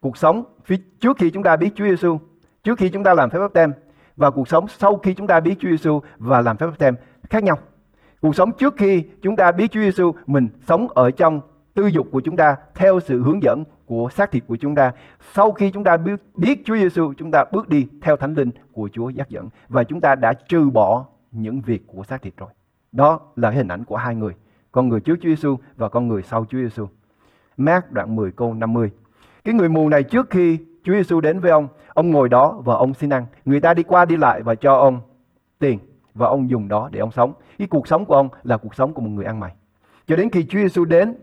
cuộc 0.00 0.16
sống 0.16 0.44
phía 0.64 0.76
trước 1.00 1.16
khi 1.16 1.30
chúng 1.30 1.42
ta 1.42 1.56
biết 1.56 1.70
Chúa 1.74 1.84
Giêsu, 1.84 2.18
trước 2.62 2.78
khi 2.78 2.88
chúng 2.88 3.04
ta 3.04 3.14
làm 3.14 3.30
phép 3.30 3.38
báp 3.38 3.52
tem 3.52 3.72
và 4.16 4.30
cuộc 4.30 4.48
sống 4.48 4.68
sau 4.68 4.96
khi 4.96 5.14
chúng 5.14 5.26
ta 5.26 5.40
biết 5.40 5.54
Chúa 5.60 5.68
Giêsu 5.68 6.00
và 6.18 6.40
làm 6.40 6.56
phép 6.56 6.66
báp 6.66 6.78
tem 6.78 6.94
khác 7.30 7.44
nhau. 7.44 7.58
Cuộc 8.20 8.36
sống 8.36 8.52
trước 8.52 8.74
khi 8.76 9.04
chúng 9.22 9.36
ta 9.36 9.52
biết 9.52 9.70
Chúa 9.70 9.80
Giêsu, 9.80 10.12
mình 10.26 10.48
sống 10.68 10.88
ở 10.88 11.10
trong 11.10 11.40
tư 11.74 11.86
dục 11.86 12.06
của 12.12 12.20
chúng 12.20 12.36
ta 12.36 12.56
theo 12.74 13.00
sự 13.00 13.22
hướng 13.22 13.42
dẫn 13.42 13.64
của 13.86 14.08
xác 14.10 14.30
thịt 14.30 14.44
của 14.46 14.56
chúng 14.56 14.74
ta. 14.74 14.92
Sau 15.32 15.52
khi 15.52 15.70
chúng 15.70 15.84
ta 15.84 15.96
biết, 15.96 16.20
biết 16.34 16.62
Chúa 16.64 16.76
Giêsu, 16.76 17.12
chúng 17.16 17.30
ta 17.30 17.44
bước 17.52 17.68
đi 17.68 17.86
theo 18.02 18.16
Thánh 18.16 18.34
Linh 18.34 18.50
của 18.72 18.88
Chúa 18.92 19.08
dắt 19.08 19.30
dẫn 19.30 19.48
và 19.68 19.84
chúng 19.84 20.00
ta 20.00 20.14
đã 20.14 20.32
trừ 20.32 20.70
bỏ 20.70 21.06
những 21.32 21.60
việc 21.60 21.82
của 21.86 22.02
xác 22.02 22.22
thịt 22.22 22.36
rồi. 22.36 22.50
Đó 22.92 23.20
là 23.36 23.50
hình 23.50 23.68
ảnh 23.68 23.84
của 23.84 23.96
hai 23.96 24.14
người, 24.14 24.34
con 24.72 24.88
người 24.88 25.00
trước 25.00 25.16
Chúa 25.20 25.28
Giêsu 25.28 25.56
và 25.76 25.88
con 25.88 26.08
người 26.08 26.22
sau 26.22 26.44
Chúa 26.44 26.58
Giêsu. 26.58 26.88
Mark 27.56 27.92
đoạn 27.92 28.16
10 28.16 28.32
câu 28.32 28.54
50. 28.54 28.90
Cái 29.44 29.54
người 29.54 29.68
mù 29.68 29.88
này 29.88 30.02
trước 30.02 30.30
khi 30.30 30.58
Chúa 30.82 30.92
Giêsu 30.92 31.20
đến 31.20 31.40
với 31.40 31.50
ông, 31.50 31.68
ông 31.88 32.10
ngồi 32.10 32.28
đó 32.28 32.60
và 32.64 32.74
ông 32.74 32.94
xin 32.94 33.10
ăn. 33.10 33.26
Người 33.44 33.60
ta 33.60 33.74
đi 33.74 33.82
qua 33.82 34.04
đi 34.04 34.16
lại 34.16 34.42
và 34.42 34.54
cho 34.54 34.74
ông 34.74 35.00
tiền 35.58 35.78
và 36.14 36.26
ông 36.26 36.50
dùng 36.50 36.68
đó 36.68 36.88
để 36.92 37.00
ông 37.00 37.10
sống. 37.10 37.32
Cái 37.58 37.68
cuộc 37.68 37.88
sống 37.88 38.04
của 38.04 38.14
ông 38.14 38.28
là 38.42 38.56
cuộc 38.56 38.74
sống 38.74 38.94
của 38.94 39.02
một 39.02 39.10
người 39.10 39.24
ăn 39.24 39.40
mày. 39.40 39.54
Cho 40.06 40.16
đến 40.16 40.30
khi 40.30 40.46
Chúa 40.46 40.58
Giêsu 40.58 40.84
đến 40.84 41.14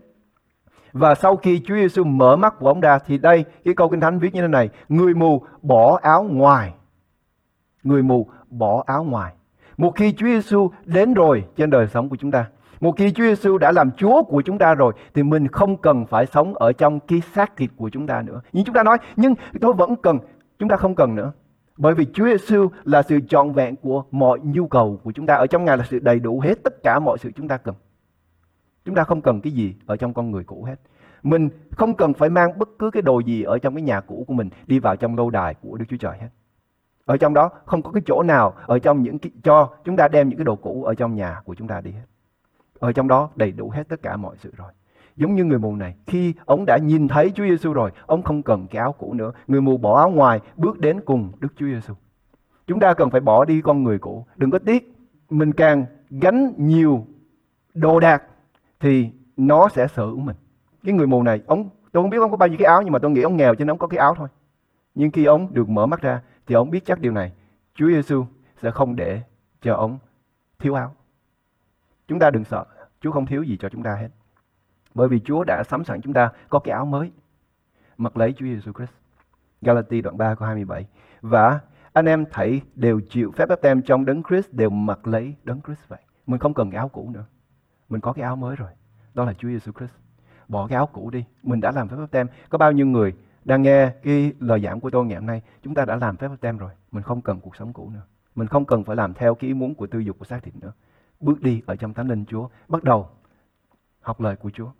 và 0.92 1.14
sau 1.14 1.36
khi 1.36 1.60
Chúa 1.64 1.74
Giêsu 1.74 2.04
mở 2.04 2.36
mắt 2.36 2.54
của 2.58 2.68
ông 2.68 2.80
ra 2.80 2.98
thì 2.98 3.18
đây 3.18 3.44
cái 3.64 3.74
câu 3.74 3.88
kinh 3.88 4.00
thánh 4.00 4.18
viết 4.18 4.34
như 4.34 4.40
thế 4.40 4.48
này, 4.48 4.68
người 4.88 5.14
mù 5.14 5.42
bỏ 5.62 5.98
áo 6.02 6.22
ngoài. 6.22 6.74
Người 7.82 8.02
mù 8.02 8.26
bỏ 8.50 8.82
áo 8.86 9.04
ngoài. 9.04 9.32
Một 9.76 9.96
khi 9.96 10.12
Chúa 10.12 10.26
Giêsu 10.26 10.70
đến 10.84 11.14
rồi 11.14 11.44
trên 11.56 11.70
đời 11.70 11.86
sống 11.86 12.08
của 12.08 12.16
chúng 12.16 12.30
ta, 12.30 12.46
một 12.80 12.96
khi 12.96 13.12
Chúa 13.12 13.24
Giêsu 13.24 13.58
đã 13.58 13.72
làm 13.72 13.90
Chúa 13.90 14.22
của 14.22 14.42
chúng 14.42 14.58
ta 14.58 14.74
rồi 14.74 14.92
thì 15.14 15.22
mình 15.22 15.48
không 15.48 15.76
cần 15.76 16.06
phải 16.06 16.26
sống 16.26 16.54
ở 16.54 16.72
trong 16.72 17.00
cái 17.00 17.22
xác 17.34 17.56
thịt 17.56 17.70
của 17.76 17.90
chúng 17.90 18.06
ta 18.06 18.22
nữa. 18.22 18.40
Nhưng 18.52 18.64
chúng 18.64 18.74
ta 18.74 18.82
nói 18.82 18.98
nhưng 19.16 19.34
tôi 19.60 19.72
vẫn 19.72 19.96
cần, 19.96 20.18
chúng 20.58 20.68
ta 20.68 20.76
không 20.76 20.94
cần 20.94 21.14
nữa. 21.14 21.32
Bởi 21.76 21.94
vì 21.94 22.06
Chúa 22.12 22.24
Giêsu 22.24 22.68
là 22.84 23.02
sự 23.02 23.20
trọn 23.28 23.52
vẹn 23.52 23.76
của 23.76 24.04
mọi 24.10 24.38
nhu 24.42 24.66
cầu 24.66 25.00
của 25.04 25.12
chúng 25.12 25.26
ta. 25.26 25.34
Ở 25.34 25.46
trong 25.46 25.64
Ngài 25.64 25.76
là 25.76 25.84
sự 25.90 25.98
đầy 25.98 26.18
đủ 26.18 26.40
hết 26.40 26.54
tất 26.64 26.82
cả 26.82 26.98
mọi 26.98 27.18
sự 27.18 27.30
chúng 27.36 27.48
ta 27.48 27.56
cần. 27.56 27.74
Chúng 28.84 28.94
ta 28.94 29.04
không 29.04 29.20
cần 29.20 29.40
cái 29.40 29.52
gì 29.52 29.74
ở 29.86 29.96
trong 29.96 30.14
con 30.14 30.30
người 30.30 30.44
cũ 30.44 30.64
hết. 30.64 30.80
Mình 31.22 31.48
không 31.70 31.94
cần 31.94 32.14
phải 32.14 32.30
mang 32.30 32.58
bất 32.58 32.68
cứ 32.78 32.90
cái 32.90 33.02
đồ 33.02 33.20
gì 33.20 33.42
ở 33.42 33.58
trong 33.58 33.74
cái 33.74 33.82
nhà 33.82 34.00
cũ 34.00 34.24
của 34.28 34.34
mình 34.34 34.48
đi 34.66 34.78
vào 34.78 34.96
trong 34.96 35.16
lâu 35.16 35.30
đài 35.30 35.54
của 35.54 35.76
Đức 35.76 35.84
Chúa 35.88 35.96
Trời 35.96 36.18
hết. 36.20 36.28
Ở 37.04 37.16
trong 37.16 37.34
đó 37.34 37.50
không 37.64 37.82
có 37.82 37.90
cái 37.92 38.02
chỗ 38.06 38.22
nào 38.22 38.54
ở 38.66 38.78
trong 38.78 39.02
những 39.02 39.18
cái, 39.18 39.32
cho 39.42 39.70
chúng 39.84 39.96
ta 39.96 40.08
đem 40.08 40.28
những 40.28 40.38
cái 40.38 40.44
đồ 40.44 40.56
cũ 40.56 40.84
ở 40.84 40.94
trong 40.94 41.14
nhà 41.14 41.40
của 41.44 41.54
chúng 41.54 41.68
ta 41.68 41.80
đi 41.80 41.90
hết. 41.90 42.04
Ở 42.78 42.92
trong 42.92 43.08
đó 43.08 43.30
đầy 43.36 43.52
đủ 43.52 43.70
hết 43.70 43.88
tất 43.88 44.02
cả 44.02 44.16
mọi 44.16 44.36
sự 44.38 44.52
rồi. 44.56 44.72
Giống 45.16 45.34
như 45.34 45.44
người 45.44 45.58
mù 45.58 45.76
này, 45.76 45.94
khi 46.06 46.34
ông 46.44 46.64
đã 46.66 46.78
nhìn 46.78 47.08
thấy 47.08 47.32
Chúa 47.34 47.44
Giêsu 47.44 47.72
rồi, 47.72 47.90
ông 48.06 48.22
không 48.22 48.42
cần 48.42 48.66
cái 48.66 48.80
áo 48.80 48.92
cũ 48.92 49.14
nữa. 49.14 49.32
Người 49.46 49.60
mù 49.60 49.76
bỏ 49.76 49.98
áo 49.98 50.10
ngoài, 50.10 50.40
bước 50.56 50.78
đến 50.78 51.00
cùng 51.04 51.32
Đức 51.40 51.48
Chúa 51.56 51.66
Giêsu. 51.66 51.94
Chúng 52.66 52.80
ta 52.80 52.94
cần 52.94 53.10
phải 53.10 53.20
bỏ 53.20 53.44
đi 53.44 53.60
con 53.60 53.82
người 53.82 53.98
cũ. 53.98 54.26
Đừng 54.36 54.50
có 54.50 54.58
tiếc, 54.58 54.96
mình 55.30 55.52
càng 55.52 55.84
gánh 56.10 56.52
nhiều 56.56 57.06
đồ 57.74 58.00
đạc 58.00 58.22
thì 58.82 59.10
nó 59.36 59.68
sẽ 59.68 59.88
sở 59.88 60.04
hữu 60.04 60.20
mình. 60.20 60.36
Cái 60.84 60.94
người 60.94 61.06
mù 61.06 61.22
này, 61.22 61.42
ông 61.46 61.68
tôi 61.92 62.02
không 62.02 62.10
biết 62.10 62.18
ông 62.18 62.30
có 62.30 62.36
bao 62.36 62.48
nhiêu 62.48 62.58
cái 62.58 62.66
áo 62.66 62.82
nhưng 62.82 62.92
mà 62.92 62.98
tôi 62.98 63.10
nghĩ 63.10 63.22
ông 63.22 63.36
nghèo 63.36 63.54
cho 63.54 63.58
nên 63.58 63.70
ông 63.70 63.78
có 63.78 63.86
cái 63.86 63.98
áo 63.98 64.14
thôi. 64.14 64.28
Nhưng 64.94 65.10
khi 65.10 65.24
ông 65.24 65.54
được 65.54 65.68
mở 65.68 65.86
mắt 65.86 66.00
ra 66.00 66.22
thì 66.46 66.54
ông 66.54 66.70
biết 66.70 66.84
chắc 66.84 67.00
điều 67.00 67.12
này, 67.12 67.32
Chúa 67.74 67.88
Giêsu 67.88 68.26
sẽ 68.62 68.70
không 68.70 68.96
để 68.96 69.22
cho 69.60 69.74
ông 69.74 69.98
thiếu 70.58 70.74
áo. 70.74 70.94
Chúng 72.08 72.18
ta 72.18 72.30
đừng 72.30 72.44
sợ, 72.44 72.64
Chúa 73.00 73.10
không 73.10 73.26
thiếu 73.26 73.42
gì 73.42 73.56
cho 73.60 73.68
chúng 73.68 73.82
ta 73.82 73.94
hết. 73.94 74.08
Bởi 74.94 75.08
vì 75.08 75.20
Chúa 75.20 75.44
đã 75.44 75.62
sắm 75.68 75.84
sẵn 75.84 76.00
chúng 76.00 76.12
ta 76.12 76.30
có 76.48 76.58
cái 76.58 76.72
áo 76.72 76.84
mới. 76.84 77.12
Mặc 77.96 78.16
lấy 78.16 78.32
Chúa 78.32 78.46
Giêsu 78.46 78.72
Christ. 78.72 78.92
Galati 79.60 80.00
đoạn 80.00 80.18
3 80.18 80.34
câu 80.34 80.46
27. 80.46 80.86
Và 81.20 81.60
anh 81.92 82.06
em 82.06 82.24
thảy 82.30 82.60
đều 82.74 83.00
chịu 83.10 83.32
phép 83.36 83.48
báp 83.48 83.60
tem 83.62 83.82
trong 83.82 84.04
đấng 84.04 84.22
Christ 84.22 84.52
đều 84.52 84.70
mặc 84.70 85.06
lấy 85.06 85.34
đấng 85.44 85.60
Christ 85.60 85.88
vậy. 85.88 86.00
Mình 86.26 86.40
không 86.40 86.54
cần 86.54 86.70
cái 86.70 86.78
áo 86.78 86.88
cũ 86.88 87.10
nữa. 87.14 87.24
Mình 87.92 88.00
có 88.00 88.12
cái 88.12 88.22
áo 88.22 88.36
mới 88.36 88.56
rồi. 88.56 88.70
Đó 89.14 89.24
là 89.24 89.32
Chúa 89.32 89.48
Giêsu 89.48 89.72
Christ. 89.72 89.92
Bỏ 90.48 90.66
cái 90.66 90.76
áo 90.76 90.86
cũ 90.92 91.10
đi. 91.10 91.24
Mình 91.42 91.60
đã 91.60 91.72
làm 91.72 91.88
phép 91.88 91.96
báp 91.96 92.10
tem. 92.10 92.26
Có 92.48 92.58
bao 92.58 92.72
nhiêu 92.72 92.86
người 92.86 93.14
đang 93.44 93.62
nghe 93.62 93.92
cái 94.02 94.32
lời 94.40 94.60
giảng 94.60 94.80
của 94.80 94.90
tôi 94.90 95.04
ngày 95.04 95.18
hôm 95.18 95.26
nay, 95.26 95.42
chúng 95.62 95.74
ta 95.74 95.84
đã 95.84 95.96
làm 95.96 96.16
phép 96.16 96.28
báp 96.28 96.40
tem 96.40 96.58
rồi. 96.58 96.70
Mình 96.92 97.02
không 97.02 97.20
cần 97.20 97.40
cuộc 97.40 97.56
sống 97.56 97.72
cũ 97.72 97.90
nữa. 97.90 98.02
Mình 98.34 98.48
không 98.48 98.64
cần 98.64 98.84
phải 98.84 98.96
làm 98.96 99.14
theo 99.14 99.34
cái 99.34 99.48
ý 99.48 99.54
muốn 99.54 99.74
của 99.74 99.86
tư 99.86 99.98
dục 99.98 100.18
của 100.18 100.24
xác 100.24 100.42
thịt 100.42 100.56
nữa. 100.56 100.72
Bước 101.20 101.40
đi 101.40 101.62
ở 101.66 101.76
trong 101.76 101.94
thánh 101.94 102.08
linh 102.08 102.24
Chúa. 102.24 102.48
Bắt 102.68 102.84
đầu 102.84 103.08
học 104.00 104.20
lời 104.20 104.36
của 104.36 104.50
Chúa. 104.50 104.70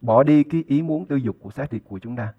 Bỏ 0.00 0.22
đi 0.22 0.44
cái 0.44 0.64
ý 0.66 0.82
muốn 0.82 1.06
tư 1.06 1.16
dục 1.16 1.36
của 1.40 1.50
xác 1.50 1.70
thịt 1.70 1.82
của 1.88 1.98
chúng 1.98 2.16
ta. 2.16 2.34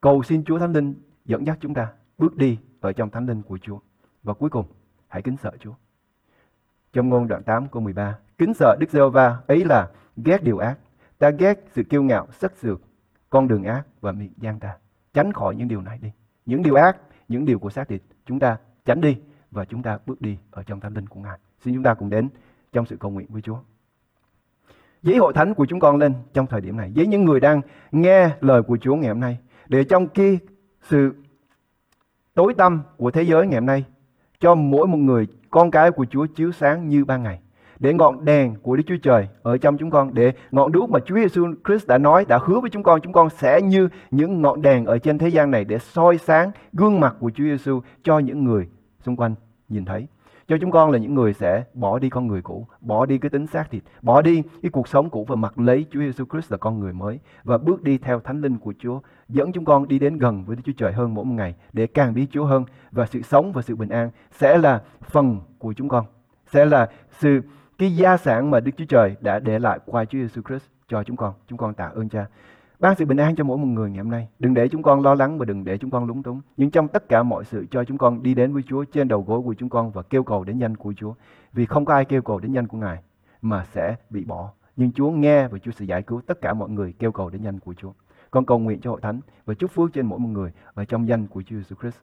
Cầu 0.00 0.22
xin 0.22 0.44
Chúa 0.44 0.58
Thánh 0.58 0.72
Linh 0.72 0.94
dẫn 1.24 1.46
dắt 1.46 1.58
chúng 1.60 1.74
ta 1.74 1.92
bước 2.18 2.36
đi 2.36 2.58
ở 2.80 2.92
trong 2.92 3.10
thánh 3.10 3.26
linh 3.26 3.42
của 3.42 3.58
Chúa. 3.58 3.78
Và 4.22 4.34
cuối 4.34 4.50
cùng, 4.50 4.66
hãy 5.08 5.22
kính 5.22 5.36
sợ 5.36 5.52
Chúa. 5.60 5.74
Trong 6.92 7.08
ngôn 7.08 7.28
đoạn 7.28 7.42
8 7.42 7.68
câu 7.68 7.82
13, 7.82 8.18
kính 8.38 8.54
sợ 8.54 8.76
Đức 8.80 8.90
giê 8.90 9.00
va 9.12 9.38
ấy 9.46 9.64
là 9.64 9.88
ghét 10.16 10.42
điều 10.42 10.58
ác. 10.58 10.78
Ta 11.18 11.30
ghét 11.30 11.64
sự 11.74 11.82
kiêu 11.82 12.02
ngạo, 12.02 12.26
sắc 12.32 12.52
sược, 12.56 12.80
con 13.30 13.48
đường 13.48 13.64
ác 13.64 13.82
và 14.00 14.12
miệng 14.12 14.32
gian 14.36 14.60
ta. 14.60 14.76
Tránh 15.14 15.32
khỏi 15.32 15.56
những 15.56 15.68
điều 15.68 15.80
này 15.80 15.98
đi. 16.02 16.12
Những 16.46 16.62
điều 16.62 16.74
ác, 16.74 16.96
những 17.28 17.44
điều 17.44 17.58
của 17.58 17.70
xác 17.70 17.88
thịt, 17.88 18.02
chúng 18.26 18.38
ta 18.38 18.56
tránh 18.84 19.00
đi 19.00 19.16
và 19.50 19.64
chúng 19.64 19.82
ta 19.82 19.98
bước 20.06 20.20
đi 20.20 20.38
ở 20.50 20.62
trong 20.62 20.80
thánh 20.80 20.94
linh 20.94 21.06
của 21.06 21.20
Ngài. 21.20 21.38
Xin 21.64 21.74
chúng 21.74 21.82
ta 21.82 21.94
cùng 21.94 22.10
đến 22.10 22.28
trong 22.72 22.86
sự 22.86 22.96
cầu 22.96 23.10
nguyện 23.10 23.26
với 23.30 23.42
Chúa. 23.42 23.58
Giấy 25.02 25.16
hội 25.16 25.32
thánh 25.32 25.54
của 25.54 25.66
chúng 25.66 25.80
con 25.80 25.96
lên 25.96 26.14
trong 26.32 26.46
thời 26.46 26.60
điểm 26.60 26.76
này. 26.76 26.92
Với 26.96 27.06
những 27.06 27.24
người 27.24 27.40
đang 27.40 27.60
nghe 27.92 28.30
lời 28.40 28.62
của 28.62 28.76
Chúa 28.76 28.96
ngày 28.96 29.08
hôm 29.08 29.20
nay. 29.20 29.38
Để 29.68 29.84
trong 29.84 30.08
khi 30.14 30.38
sự 30.82 31.14
tối 32.34 32.54
tăm 32.54 32.82
của 32.96 33.10
thế 33.10 33.22
giới 33.22 33.46
ngày 33.46 33.60
hôm 33.60 33.66
nay 33.66 33.84
cho 34.40 34.54
mỗi 34.54 34.86
một 34.86 34.96
người 34.96 35.26
con 35.50 35.70
cái 35.70 35.90
của 35.90 36.06
Chúa 36.10 36.26
chiếu 36.26 36.52
sáng 36.52 36.88
như 36.88 37.04
ban 37.04 37.22
ngày. 37.22 37.40
Để 37.78 37.94
ngọn 37.94 38.24
đèn 38.24 38.54
của 38.62 38.76
Đức 38.76 38.82
Chúa 38.86 38.96
Trời 39.02 39.28
ở 39.42 39.58
trong 39.58 39.78
chúng 39.78 39.90
con, 39.90 40.14
để 40.14 40.32
ngọn 40.50 40.72
đuốc 40.72 40.90
mà 40.90 41.00
Chúa 41.06 41.16
Giêsu 41.16 41.54
Christ 41.66 41.86
đã 41.86 41.98
nói, 41.98 42.24
đã 42.28 42.38
hứa 42.42 42.60
với 42.60 42.70
chúng 42.70 42.82
con, 42.82 43.00
chúng 43.00 43.12
con 43.12 43.30
sẽ 43.30 43.62
như 43.62 43.88
những 44.10 44.42
ngọn 44.42 44.62
đèn 44.62 44.84
ở 44.84 44.98
trên 44.98 45.18
thế 45.18 45.28
gian 45.28 45.50
này 45.50 45.64
để 45.64 45.78
soi 45.78 46.18
sáng 46.18 46.50
gương 46.72 47.00
mặt 47.00 47.16
của 47.20 47.30
Chúa 47.30 47.44
Giêsu 47.44 47.80
cho 48.02 48.18
những 48.18 48.44
người 48.44 48.68
xung 49.00 49.16
quanh 49.16 49.34
nhìn 49.68 49.84
thấy. 49.84 50.06
Cho 50.48 50.56
chúng 50.60 50.70
con 50.70 50.90
là 50.90 50.98
những 50.98 51.14
người 51.14 51.32
sẽ 51.32 51.64
bỏ 51.74 51.98
đi 51.98 52.10
con 52.10 52.26
người 52.26 52.42
cũ, 52.42 52.66
bỏ 52.80 53.06
đi 53.06 53.18
cái 53.18 53.30
tính 53.30 53.46
xác 53.46 53.70
thịt, 53.70 53.82
bỏ 54.02 54.22
đi 54.22 54.42
cái 54.62 54.70
cuộc 54.70 54.88
sống 54.88 55.10
cũ 55.10 55.24
và 55.28 55.36
mặc 55.36 55.58
lấy 55.58 55.86
Chúa 55.90 56.00
Giêsu 56.00 56.24
Christ 56.30 56.52
là 56.52 56.58
con 56.58 56.80
người 56.80 56.92
mới 56.92 57.20
và 57.44 57.58
bước 57.58 57.82
đi 57.82 57.98
theo 57.98 58.20
thánh 58.20 58.40
linh 58.40 58.58
của 58.58 58.74
Chúa, 58.78 59.00
dẫn 59.28 59.52
chúng 59.52 59.64
con 59.64 59.88
đi 59.88 59.98
đến 59.98 60.18
gần 60.18 60.44
với 60.44 60.56
Đức 60.56 60.62
Chúa 60.64 60.72
Trời 60.76 60.92
hơn 60.92 61.14
mỗi 61.14 61.24
một 61.24 61.34
ngày 61.34 61.54
để 61.72 61.86
càng 61.86 62.14
biết 62.14 62.26
Chúa 62.30 62.44
hơn 62.44 62.64
và 62.90 63.06
sự 63.06 63.22
sống 63.22 63.52
và 63.52 63.62
sự 63.62 63.76
bình 63.76 63.88
an 63.88 64.10
sẽ 64.30 64.58
là 64.58 64.82
phần 65.00 65.40
của 65.58 65.72
chúng 65.72 65.88
con, 65.88 66.04
sẽ 66.52 66.64
là 66.64 66.88
sự 67.10 67.40
cái 67.78 67.96
gia 67.96 68.16
sản 68.16 68.50
mà 68.50 68.60
Đức 68.60 68.72
Chúa 68.76 68.84
Trời 68.88 69.16
đã 69.20 69.38
để 69.38 69.58
lại 69.58 69.78
qua 69.86 70.04
Chúa 70.04 70.18
Giêsu 70.18 70.42
Christ 70.42 70.64
cho 70.88 71.02
chúng 71.02 71.16
con. 71.16 71.34
Chúng 71.48 71.58
con 71.58 71.74
tạ 71.74 71.90
ơn 71.94 72.08
Cha. 72.08 72.26
Ban 72.80 72.94
sự 72.96 73.04
bình 73.04 73.16
an 73.16 73.36
cho 73.36 73.44
mỗi 73.44 73.58
một 73.58 73.66
người 73.66 73.90
ngày 73.90 73.98
hôm 73.98 74.10
nay. 74.10 74.28
Đừng 74.38 74.54
để 74.54 74.68
chúng 74.68 74.82
con 74.82 75.02
lo 75.02 75.14
lắng 75.14 75.38
và 75.38 75.44
đừng 75.44 75.64
để 75.64 75.78
chúng 75.78 75.90
con 75.90 76.06
lúng 76.06 76.22
túng. 76.22 76.40
Nhưng 76.56 76.70
trong 76.70 76.88
tất 76.88 77.08
cả 77.08 77.22
mọi 77.22 77.44
sự, 77.44 77.66
cho 77.70 77.84
chúng 77.84 77.98
con 77.98 78.22
đi 78.22 78.34
đến 78.34 78.52
với 78.52 78.62
Chúa 78.66 78.84
trên 78.84 79.08
đầu 79.08 79.22
gối 79.22 79.40
của 79.44 79.54
chúng 79.54 79.68
con 79.68 79.90
và 79.90 80.02
kêu 80.02 80.22
cầu 80.22 80.44
đến 80.44 80.58
danh 80.58 80.76
của 80.76 80.92
Chúa. 80.96 81.14
Vì 81.52 81.66
không 81.66 81.84
có 81.84 81.94
ai 81.94 82.04
kêu 82.04 82.22
cầu 82.22 82.38
đến 82.38 82.52
danh 82.52 82.66
của 82.66 82.78
Ngài 82.78 83.02
mà 83.42 83.64
sẽ 83.64 83.96
bị 84.10 84.24
bỏ. 84.24 84.50
Nhưng 84.76 84.92
Chúa 84.92 85.10
nghe 85.10 85.48
và 85.48 85.58
Chúa 85.58 85.70
sẽ 85.70 85.84
giải 85.84 86.02
cứu 86.02 86.20
tất 86.26 86.40
cả 86.40 86.54
mọi 86.54 86.68
người 86.68 86.94
kêu 86.98 87.12
cầu 87.12 87.30
đến 87.30 87.42
danh 87.42 87.60
của 87.60 87.74
Chúa. 87.74 87.92
Con 88.30 88.44
cầu 88.44 88.58
nguyện 88.58 88.80
cho 88.80 88.90
hội 88.90 89.00
thánh 89.00 89.20
và 89.46 89.54
chúc 89.54 89.70
phước 89.70 89.92
trên 89.92 90.06
mỗi 90.06 90.18
một 90.18 90.28
người 90.28 90.52
và 90.74 90.84
trong 90.84 91.08
danh 91.08 91.26
của 91.26 91.42
Chúa 91.42 91.56
Jesus 91.56 91.80
Christ. 91.80 91.96